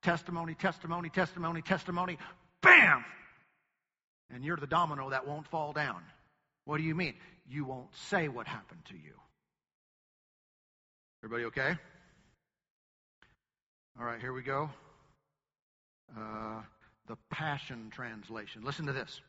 Testimony, 0.02 0.54
testimony, 0.54 1.10
testimony, 1.10 1.60
testimony. 1.60 2.18
Bam! 2.62 3.04
And 4.30 4.44
you're 4.44 4.56
the 4.56 4.66
domino 4.66 5.10
that 5.10 5.26
won't 5.26 5.46
fall 5.46 5.74
down. 5.74 6.02
What 6.64 6.78
do 6.78 6.82
you 6.82 6.94
mean? 6.94 7.14
You 7.46 7.66
won't 7.66 7.94
say 8.08 8.28
what 8.28 8.46
happened 8.46 8.80
to 8.86 8.94
you. 8.94 9.12
Everybody 11.22 11.44
okay? 11.46 11.76
All 13.98 14.06
right, 14.06 14.20
here 14.20 14.32
we 14.32 14.42
go. 14.42 14.70
Uh, 16.16 16.60
the 17.06 17.16
Passion 17.30 17.90
Translation. 17.90 18.62
Listen 18.64 18.86
to 18.86 18.92
this. 18.92 19.20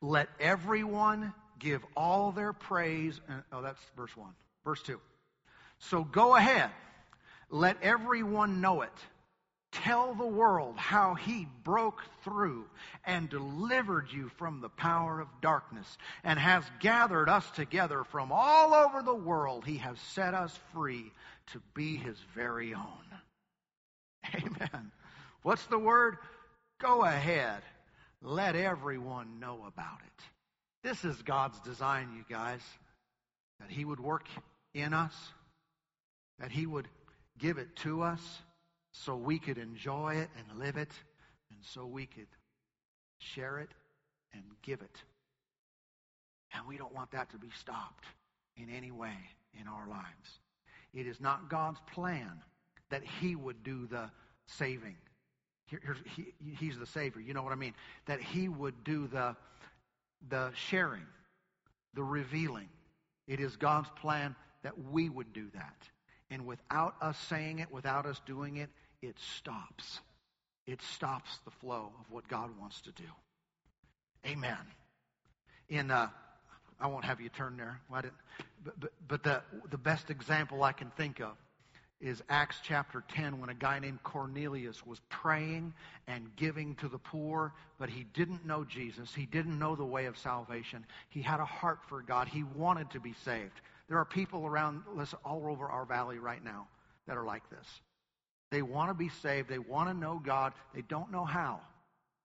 Let 0.00 0.28
everyone 0.38 1.32
give 1.58 1.84
all 1.96 2.32
their 2.32 2.52
praise. 2.52 3.20
And, 3.28 3.42
oh, 3.52 3.62
that's 3.62 3.80
verse 3.96 4.16
1. 4.16 4.28
Verse 4.64 4.82
2. 4.82 5.00
So 5.78 6.04
go 6.04 6.36
ahead. 6.36 6.70
Let 7.50 7.82
everyone 7.82 8.60
know 8.60 8.82
it. 8.82 8.92
Tell 9.72 10.14
the 10.14 10.26
world 10.26 10.76
how 10.78 11.14
he 11.14 11.46
broke 11.62 12.00
through 12.24 12.64
and 13.04 13.28
delivered 13.28 14.10
you 14.10 14.30
from 14.36 14.60
the 14.60 14.70
power 14.70 15.20
of 15.20 15.28
darkness 15.42 15.98
and 16.24 16.38
has 16.38 16.64
gathered 16.80 17.28
us 17.28 17.48
together 17.50 18.04
from 18.04 18.32
all 18.32 18.72
over 18.72 19.02
the 19.02 19.14
world. 19.14 19.66
He 19.66 19.76
has 19.78 19.98
set 20.14 20.34
us 20.34 20.58
free 20.72 21.12
to 21.52 21.60
be 21.74 21.96
his 21.96 22.16
very 22.34 22.74
own. 22.74 23.04
Amen. 24.34 24.92
What's 25.46 25.66
the 25.66 25.78
word? 25.78 26.16
Go 26.80 27.04
ahead. 27.04 27.62
Let 28.20 28.56
everyone 28.56 29.38
know 29.38 29.60
about 29.64 30.00
it. 30.04 30.24
This 30.82 31.04
is 31.04 31.22
God's 31.22 31.60
design, 31.60 32.08
you 32.16 32.24
guys. 32.28 32.62
That 33.60 33.70
He 33.70 33.84
would 33.84 34.00
work 34.00 34.26
in 34.74 34.92
us, 34.92 35.14
that 36.40 36.50
He 36.50 36.66
would 36.66 36.88
give 37.38 37.58
it 37.58 37.76
to 37.76 38.02
us 38.02 38.20
so 38.90 39.14
we 39.14 39.38
could 39.38 39.56
enjoy 39.56 40.16
it 40.16 40.30
and 40.36 40.58
live 40.58 40.76
it, 40.76 40.90
and 41.52 41.60
so 41.62 41.86
we 41.86 42.06
could 42.06 42.26
share 43.20 43.60
it 43.60 43.70
and 44.32 44.42
give 44.62 44.80
it. 44.80 45.02
And 46.54 46.66
we 46.66 46.76
don't 46.76 46.92
want 46.92 47.12
that 47.12 47.30
to 47.30 47.38
be 47.38 47.50
stopped 47.56 48.04
in 48.56 48.68
any 48.68 48.90
way 48.90 49.14
in 49.60 49.68
our 49.68 49.88
lives. 49.88 50.40
It 50.92 51.06
is 51.06 51.20
not 51.20 51.48
God's 51.48 51.78
plan 51.94 52.32
that 52.90 53.04
He 53.04 53.36
would 53.36 53.62
do 53.62 53.86
the 53.86 54.10
saving. 54.46 54.96
Here, 55.66 55.96
he, 56.14 56.32
he's 56.58 56.78
the 56.78 56.86
Savior. 56.86 57.20
You 57.20 57.34
know 57.34 57.42
what 57.42 57.52
I 57.52 57.56
mean? 57.56 57.74
That 58.06 58.20
He 58.20 58.48
would 58.48 58.84
do 58.84 59.06
the, 59.08 59.36
the 60.28 60.50
sharing, 60.54 61.06
the 61.94 62.02
revealing. 62.02 62.68
It 63.26 63.40
is 63.40 63.56
God's 63.56 63.88
plan 64.00 64.36
that 64.62 64.74
we 64.90 65.08
would 65.08 65.32
do 65.32 65.48
that. 65.54 65.76
And 66.30 66.46
without 66.46 66.94
us 67.00 67.18
saying 67.28 67.58
it, 67.58 67.70
without 67.70 68.06
us 68.06 68.20
doing 68.26 68.56
it, 68.56 68.70
it 69.02 69.16
stops. 69.18 70.00
It 70.66 70.82
stops 70.82 71.38
the 71.44 71.50
flow 71.50 71.92
of 72.00 72.10
what 72.10 72.28
God 72.28 72.50
wants 72.60 72.80
to 72.82 72.92
do. 72.92 73.04
Amen. 74.26 74.58
In 75.68 75.90
uh, 75.90 76.08
I 76.80 76.88
won't 76.88 77.04
have 77.04 77.20
you 77.20 77.28
turn 77.28 77.56
there. 77.56 77.80
But, 77.90 78.06
but, 78.64 78.92
but 79.08 79.22
the, 79.22 79.42
the 79.70 79.78
best 79.78 80.10
example 80.10 80.62
I 80.62 80.72
can 80.72 80.90
think 80.96 81.20
of 81.20 81.36
is 82.00 82.22
Acts 82.28 82.56
chapter 82.62 83.02
10 83.08 83.40
when 83.40 83.48
a 83.48 83.54
guy 83.54 83.78
named 83.78 84.02
Cornelius 84.02 84.84
was 84.84 85.00
praying 85.08 85.72
and 86.06 86.34
giving 86.36 86.74
to 86.76 86.88
the 86.88 86.98
poor, 86.98 87.54
but 87.78 87.88
he 87.88 88.04
didn't 88.12 88.44
know 88.44 88.64
Jesus. 88.64 89.14
He 89.14 89.26
didn't 89.26 89.58
know 89.58 89.74
the 89.74 89.84
way 89.84 90.04
of 90.04 90.18
salvation. 90.18 90.84
He 91.08 91.22
had 91.22 91.40
a 91.40 91.44
heart 91.44 91.78
for 91.88 92.02
God. 92.02 92.28
He 92.28 92.42
wanted 92.42 92.90
to 92.90 93.00
be 93.00 93.14
saved. 93.24 93.60
There 93.88 93.98
are 93.98 94.04
people 94.04 94.46
around 94.46 94.82
us 94.98 95.14
all 95.24 95.46
over 95.46 95.66
our 95.66 95.84
valley 95.84 96.18
right 96.18 96.44
now 96.44 96.68
that 97.06 97.16
are 97.16 97.24
like 97.24 97.48
this. 97.50 97.66
They 98.50 98.62
want 98.62 98.90
to 98.90 98.94
be 98.94 99.08
saved. 99.08 99.48
They 99.48 99.58
want 99.58 99.88
to 99.88 99.94
know 99.94 100.20
God. 100.22 100.52
They 100.74 100.82
don't 100.82 101.10
know 101.10 101.24
how. 101.24 101.60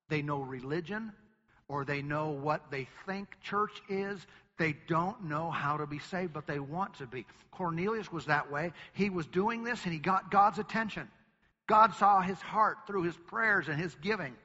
They 0.09 0.21
know 0.21 0.41
religion 0.41 1.13
or 1.67 1.85
they 1.85 2.01
know 2.01 2.29
what 2.29 2.69
they 2.69 2.87
think 3.05 3.39
church 3.41 3.81
is. 3.87 4.27
They 4.61 4.75
don't 4.87 5.23
know 5.23 5.49
how 5.49 5.77
to 5.77 5.87
be 5.87 5.97
saved, 5.97 6.33
but 6.33 6.45
they 6.45 6.59
want 6.59 6.93
to 6.99 7.07
be. 7.07 7.25
Cornelius 7.49 8.11
was 8.11 8.27
that 8.27 8.51
way. 8.51 8.73
He 8.93 9.09
was 9.09 9.25
doing 9.25 9.63
this 9.63 9.83
and 9.85 9.91
he 9.91 9.97
got 9.97 10.29
God's 10.29 10.59
attention. 10.59 11.07
God 11.65 11.95
saw 11.95 12.21
his 12.21 12.39
heart 12.39 12.77
through 12.85 13.01
his 13.01 13.17
prayers 13.25 13.69
and 13.69 13.81
his 13.81 13.95
giving. 14.03 14.35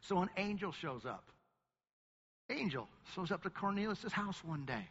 So 0.00 0.22
an 0.22 0.30
angel 0.38 0.72
shows 0.72 1.04
up. 1.04 1.22
Angel 2.48 2.88
shows 3.14 3.30
up 3.30 3.42
to 3.42 3.50
Cornelius' 3.50 4.10
house 4.10 4.42
one 4.42 4.64
day. 4.64 4.88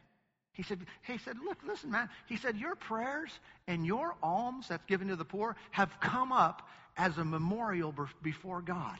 He 0.53 0.61
said, 0.61 0.85
he 1.01 1.17
said, 1.17 1.37
look, 1.43 1.57
listen, 1.65 1.89
man. 1.89 2.07
He 2.27 2.37
said, 2.37 2.55
your 2.55 2.75
prayers 2.75 3.31
and 3.67 3.83
your 3.83 4.13
alms 4.21 4.67
that's 4.67 4.85
given 4.85 5.07
to 5.07 5.15
the 5.15 5.25
poor 5.25 5.55
have 5.71 5.89
come 5.99 6.31
up 6.31 6.69
as 6.97 7.17
a 7.17 7.25
memorial 7.25 7.95
before 8.21 8.61
God. 8.61 8.99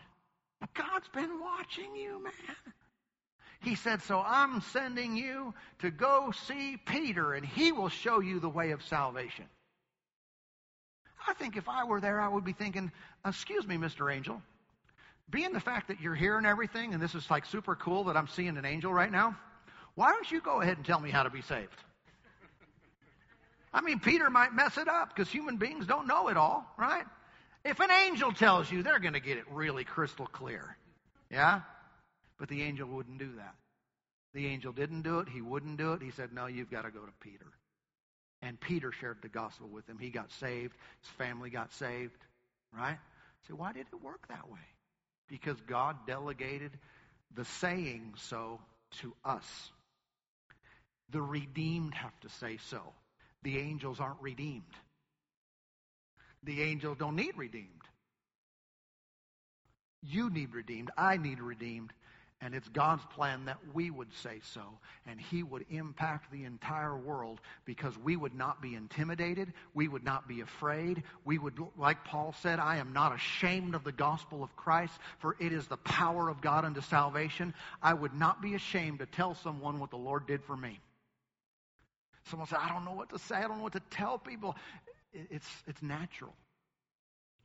God's 0.74 1.08
been 1.10 1.40
watching 1.40 1.96
you, 1.96 2.24
man. 2.24 2.34
He 3.66 3.74
said, 3.74 4.04
so 4.04 4.24
I'm 4.24 4.62
sending 4.62 5.18
you 5.18 5.56
to 5.80 5.90
go 5.90 6.32
see 6.48 6.78
Peter 6.86 7.34
and 7.34 7.44
he 7.44 7.72
will 7.72 7.90
show 7.90 8.20
you 8.20 8.40
the 8.40 8.48
way 8.48 8.70
of 8.72 8.84
salvation. 8.84 9.46
I 11.28 11.34
think 11.34 11.58
if 11.58 11.68
I 11.68 11.84
were 11.84 12.00
there, 12.00 12.22
I 12.22 12.28
would 12.28 12.46
be 12.46 12.54
thinking, 12.54 12.92
excuse 13.26 13.66
me, 13.66 13.78
Mr. 13.78 14.14
Angel. 14.14 14.40
Being 15.32 15.52
the 15.52 15.60
fact 15.60 15.88
that 15.88 16.00
you're 16.00 16.14
here 16.14 16.38
and 16.38 16.46
everything, 16.46 16.94
and 16.94 17.02
this 17.02 17.16
is 17.16 17.28
like 17.32 17.48
super 17.48 17.76
cool 17.76 18.04
that 18.04 18.16
I'm 18.16 18.28
seeing 18.28 18.56
an 18.56 18.66
angel 18.66 18.94
right 18.94 19.12
now, 19.12 19.36
why 19.96 20.12
don't 20.12 20.30
you 20.30 20.42
go 20.42 20.62
ahead 20.62 20.78
and 20.78 20.86
tell 20.86 21.00
me 21.00 21.10
how 21.10 21.24
to 21.24 21.32
be 21.32 21.42
saved? 21.42 21.74
I 23.74 23.82
mean, 23.82 24.00
Peter 24.00 24.30
might 24.30 24.54
mess 24.54 24.78
it 24.78 24.88
up 24.88 25.10
because 25.10 25.28
human 25.28 25.58
beings 25.58 25.88
don't 25.88 26.06
know 26.06 26.28
it 26.28 26.38
all, 26.38 26.72
right? 26.78 27.06
If 27.64 27.80
an 27.80 27.90
angel 27.90 28.32
tells 28.32 28.72
you, 28.72 28.84
they're 28.84 29.00
going 29.00 29.16
to 29.16 29.20
get 29.20 29.38
it 29.38 29.46
really 29.50 29.86
crystal 29.86 30.28
clear. 30.28 30.78
Yeah? 31.32 31.62
But 32.38 32.50
the 32.50 32.64
angel 32.64 32.88
wouldn't 32.88 33.20
do 33.20 33.32
that. 33.38 33.56
The 34.34 34.48
angel 34.48 34.74
didn't 34.74 35.04
do 35.04 35.20
it. 35.20 35.30
He 35.30 35.42
wouldn't 35.42 35.78
do 35.78 35.94
it. 35.94 36.02
He 36.02 36.12
said, 36.12 36.34
No, 36.34 36.48
you've 36.48 36.72
got 36.72 36.82
to 36.82 36.92
go 36.92 37.00
to 37.00 37.12
Peter. 37.22 37.48
And 38.42 38.60
Peter 38.60 38.92
shared 38.92 39.20
the 39.22 39.30
gospel 39.30 39.68
with 39.68 39.88
him. 39.90 39.98
He 39.98 40.10
got 40.10 40.32
saved. 40.34 40.74
His 41.02 41.12
family 41.18 41.50
got 41.50 41.72
saved. 41.74 42.18
Right? 42.78 42.98
So 43.48 43.56
why 43.56 43.72
did 43.72 43.88
it 43.92 44.04
work 44.04 44.28
that 44.28 44.50
way? 44.50 44.60
Because 45.30 45.60
God 45.62 45.96
delegated 46.06 46.72
the 47.34 47.46
saying 47.46 48.14
so 48.18 48.60
to 49.02 49.14
us. 49.24 49.72
The 51.12 51.22
redeemed 51.22 51.94
have 51.94 52.20
to 52.22 52.30
say 52.30 52.58
so. 52.70 52.82
The 53.44 53.60
angels 53.60 54.00
aren't 54.00 54.22
redeemed. 54.22 54.64
The 56.44 56.62
angels 56.64 56.98
don't 56.98 57.16
need 57.16 57.38
redeemed. 57.38 57.70
You 60.02 60.30
need 60.30 60.54
redeemed. 60.54 60.92
I 60.98 61.18
need 61.18 61.40
redeemed. 61.40 61.92
And 62.42 62.54
it's 62.54 62.68
God's 62.68 63.04
plan 63.16 63.46
that 63.46 63.58
we 63.74 63.90
would 63.90 64.14
say 64.22 64.42
so. 64.54 64.62
And 65.08 65.20
He 65.20 65.42
would 65.42 65.66
impact 65.70 66.32
the 66.32 66.44
entire 66.44 66.96
world 66.96 67.40
because 67.64 67.98
we 67.98 68.16
would 68.16 68.36
not 68.36 68.62
be 68.62 68.76
intimidated. 68.76 69.54
We 69.74 69.88
would 69.88 70.04
not 70.04 70.28
be 70.28 70.42
afraid. 70.42 71.04
We 71.24 71.38
would, 71.38 71.58
like 71.78 72.04
Paul 72.04 72.36
said, 72.42 72.60
I 72.60 72.78
am 72.78 72.94
not 72.94 73.16
ashamed 73.16 73.74
of 73.74 73.84
the 73.84 73.92
gospel 73.92 74.44
of 74.44 74.56
Christ, 74.56 74.94
for 75.20 75.38
it 75.40 75.54
is 75.54 75.68
the 75.68 75.78
power 75.78 76.30
of 76.30 76.42
God 76.42 76.66
unto 76.66 76.82
salvation. 76.82 77.54
I 77.82 77.94
would 77.94 78.14
not 78.14 78.42
be 78.42 78.54
ashamed 78.54 79.00
to 79.00 79.06
tell 79.06 79.34
someone 79.36 79.80
what 79.80 79.90
the 79.90 79.98
Lord 79.98 80.28
did 80.28 80.44
for 80.44 80.58
me. 80.58 80.80
Someone 82.26 82.48
said, 82.48 82.60
I 82.62 82.70
don't 82.70 82.86
know 82.86 82.94
what 82.94 83.10
to 83.12 83.20
say. 83.20 83.36
I 83.36 83.42
don't 83.42 83.58
know 83.58 83.64
what 83.64 83.74
to 83.74 83.84
tell 83.92 84.18
people. 84.18 84.56
It's, 85.14 85.48
it's 85.68 85.82
natural. 85.82 86.34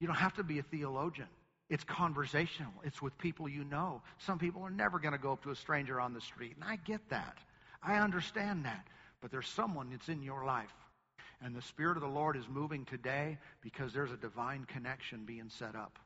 You 0.01 0.07
don't 0.07 0.17
have 0.17 0.35
to 0.35 0.43
be 0.43 0.59
a 0.59 0.63
theologian. 0.63 1.29
It's 1.71 1.85
conversational. 1.85 2.73
It's 2.85 3.01
with 3.01 3.17
people 3.17 3.49
you 3.49 3.65
know. 3.65 4.03
Some 4.19 4.39
people 4.39 4.63
are 4.63 4.71
never 4.71 4.99
going 4.99 5.13
to 5.13 5.19
go 5.19 5.33
up 5.33 5.43
to 5.45 5.51
a 5.51 5.57
stranger 5.57 6.01
on 6.01 6.13
the 6.13 6.21
street, 6.21 6.57
and 6.57 6.65
I 6.65 6.77
get 6.77 7.01
that. 7.09 7.39
I 7.83 7.99
understand 7.99 8.67
that. 8.67 8.87
But 9.23 9.31
there's 9.31 9.49
someone 9.49 9.89
that's 9.91 10.09
in 10.09 10.23
your 10.23 10.45
life. 10.45 10.75
And 11.43 11.57
the 11.57 11.63
Spirit 11.63 11.97
of 11.97 12.03
the 12.03 12.09
Lord 12.09 12.37
is 12.37 12.45
moving 12.49 12.85
today 12.85 13.39
because 13.63 13.95
there's 13.95 14.11
a 14.11 14.17
divine 14.17 14.67
connection 14.67 15.25
being 15.25 15.49
set 15.49 15.75
up. 15.75 15.99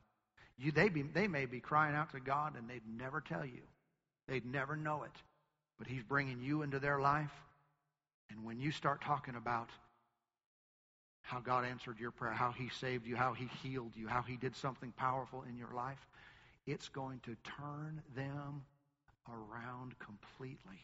You, 0.57 0.71
they, 0.71 0.87
be, 0.87 1.01
they 1.01 1.27
may 1.27 1.45
be 1.45 1.59
crying 1.59 1.95
out 1.95 2.11
to 2.11 2.21
God 2.21 2.53
and 2.57 2.69
they'd 2.69 2.87
never 2.97 3.19
tell 3.19 3.45
you. 3.45 3.61
They'd 4.29 4.45
never 4.45 4.77
know 4.77 5.03
it. 5.03 5.11
But 5.77 5.87
He's 5.87 6.03
bringing 6.03 6.41
you 6.41 6.61
into 6.61 6.79
their 6.79 6.99
life 6.99 7.31
and 8.29 8.43
when 8.43 8.59
you 8.59 8.71
start 8.71 9.01
talking 9.01 9.35
about 9.35 9.69
how 11.25 11.39
God 11.39 11.65
answered 11.65 11.99
your 11.99 12.11
prayer, 12.11 12.33
how 12.33 12.51
He 12.51 12.69
saved 12.69 13.07
you, 13.07 13.15
how 13.15 13.33
He 13.33 13.49
healed 13.63 13.93
you, 13.95 14.07
how 14.07 14.21
He 14.21 14.37
did 14.37 14.55
something 14.55 14.93
powerful 14.95 15.43
in 15.49 15.57
your 15.57 15.73
life, 15.75 16.07
it's 16.67 16.87
going 16.89 17.19
to 17.25 17.35
turn 17.57 18.01
them 18.15 18.63
around 19.27 19.97
completely. 19.97 20.79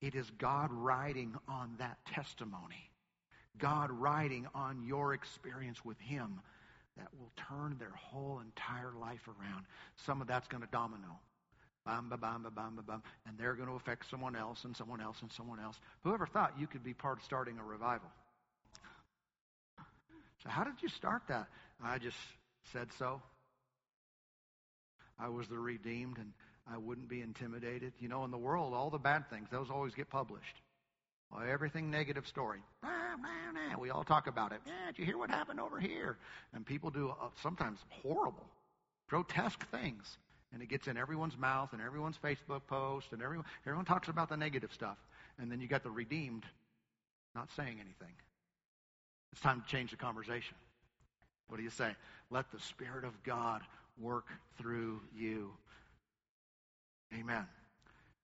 It 0.00 0.14
is 0.14 0.30
God 0.38 0.70
riding 0.72 1.34
on 1.48 1.74
that 1.78 1.98
testimony, 2.06 2.90
God 3.58 3.90
riding 3.90 4.46
on 4.54 4.84
your 4.86 5.12
experience 5.12 5.84
with 5.84 5.98
Him 5.98 6.40
that 6.96 7.08
will 7.18 7.32
turn 7.36 7.76
their 7.78 7.94
whole 7.96 8.40
entire 8.44 8.92
life 9.00 9.26
around. 9.26 9.64
Some 9.96 10.20
of 10.20 10.28
that's 10.28 10.46
going 10.46 10.62
to 10.62 10.68
domino. 10.70 11.18
Bam, 11.84 12.08
ba, 12.08 12.16
bam, 12.16 12.44
ba, 12.44 12.50
bam, 12.50 12.76
ba, 12.76 12.82
bam. 12.82 13.02
And 13.26 13.36
they're 13.36 13.54
going 13.54 13.68
to 13.68 13.74
affect 13.74 14.08
someone 14.08 14.36
else 14.36 14.64
and 14.64 14.76
someone 14.76 15.00
else 15.00 15.16
and 15.20 15.32
someone 15.32 15.58
else. 15.58 15.80
Whoever 16.04 16.26
thought 16.26 16.54
you 16.58 16.68
could 16.68 16.84
be 16.84 16.94
part 16.94 17.18
of 17.18 17.24
starting 17.24 17.58
a 17.58 17.64
revival? 17.64 18.08
So, 20.44 20.50
how 20.50 20.64
did 20.64 20.74
you 20.82 20.88
start 20.88 21.22
that? 21.28 21.48
I 21.82 21.98
just 21.98 22.16
said 22.72 22.88
so. 22.98 23.20
I 25.18 25.28
was 25.28 25.48
the 25.48 25.58
redeemed 25.58 26.18
and 26.18 26.32
I 26.70 26.78
wouldn't 26.78 27.08
be 27.08 27.20
intimidated. 27.20 27.92
You 28.00 28.08
know, 28.08 28.24
in 28.24 28.30
the 28.30 28.38
world, 28.38 28.74
all 28.74 28.90
the 28.90 28.98
bad 28.98 29.28
things, 29.30 29.48
those 29.50 29.70
always 29.70 29.94
get 29.94 30.10
published. 30.10 30.60
Well, 31.30 31.42
everything 31.48 31.90
negative 31.90 32.26
story. 32.26 32.60
We 33.78 33.90
all 33.90 34.04
talk 34.04 34.28
about 34.28 34.52
it. 34.52 34.60
Yeah, 34.66 34.72
did 34.88 34.98
you 34.98 35.04
hear 35.04 35.18
what 35.18 35.30
happened 35.30 35.60
over 35.60 35.78
here? 35.78 36.16
And 36.54 36.64
people 36.64 36.90
do 36.90 37.10
uh, 37.10 37.28
sometimes 37.42 37.78
horrible, 38.02 38.46
grotesque 39.08 39.68
things 39.70 40.16
and 40.54 40.62
it 40.62 40.68
gets 40.68 40.86
in 40.86 40.96
everyone's 40.96 41.36
mouth 41.36 41.72
and 41.72 41.82
everyone's 41.82 42.16
Facebook 42.22 42.62
post 42.68 43.08
and 43.12 43.20
everyone 43.20 43.44
everyone 43.66 43.84
talks 43.84 44.08
about 44.08 44.28
the 44.28 44.36
negative 44.36 44.72
stuff. 44.72 44.96
And 45.38 45.50
then 45.50 45.60
you 45.60 45.66
got 45.66 45.82
the 45.82 45.90
redeemed 45.90 46.44
not 47.34 47.48
saying 47.56 47.80
anything. 47.80 48.14
It's 49.34 49.40
time 49.40 49.62
to 49.62 49.66
change 49.66 49.90
the 49.90 49.96
conversation. 49.96 50.54
What 51.48 51.56
do 51.56 51.64
you 51.64 51.70
say? 51.70 51.90
Let 52.30 52.52
the 52.52 52.60
Spirit 52.60 53.04
of 53.04 53.20
God 53.24 53.62
work 54.00 54.28
through 54.58 55.00
you. 55.12 55.50
Amen. 57.12 57.44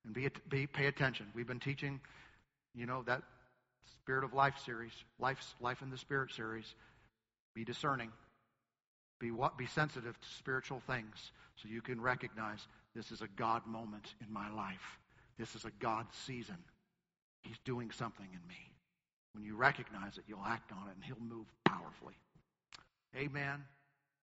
And 0.05 0.13
be, 0.13 0.29
be 0.47 0.67
pay 0.67 0.85
attention. 0.85 1.25
We've 1.35 1.45
been 1.45 1.59
teaching, 1.59 1.99
you 2.73 2.85
know, 2.85 3.03
that 3.07 3.23
Spirit 4.01 4.23
of 4.23 4.33
Life 4.33 4.55
series, 4.65 4.93
Life, 5.19 5.53
Life 5.59 5.81
in 5.81 5.89
the 5.89 5.97
Spirit 5.97 6.31
series. 6.31 6.75
Be 7.55 7.65
discerning. 7.65 8.13
Be 9.19 9.31
what? 9.31 9.57
Be 9.57 9.65
sensitive 9.65 10.17
to 10.17 10.27
spiritual 10.37 10.81
things 10.87 11.33
so 11.61 11.67
you 11.67 11.81
can 11.81 11.99
recognize 11.99 12.65
this 12.95 13.11
is 13.11 13.21
a 13.21 13.27
God 13.35 13.67
moment 13.67 14.13
in 14.25 14.31
my 14.31 14.49
life. 14.49 14.97
This 15.37 15.55
is 15.55 15.65
a 15.65 15.71
God 15.81 16.05
season. 16.25 16.57
He's 17.41 17.59
doing 17.65 17.91
something 17.91 18.27
in 18.31 18.47
me. 18.47 18.70
When 19.33 19.43
you 19.43 19.55
recognize 19.55 20.17
it, 20.17 20.23
you'll 20.27 20.45
act 20.45 20.71
on 20.71 20.89
it 20.89 20.95
and 20.95 21.03
he'll 21.03 21.25
move 21.25 21.45
powerfully. 21.65 22.15
Amen. 23.15 23.63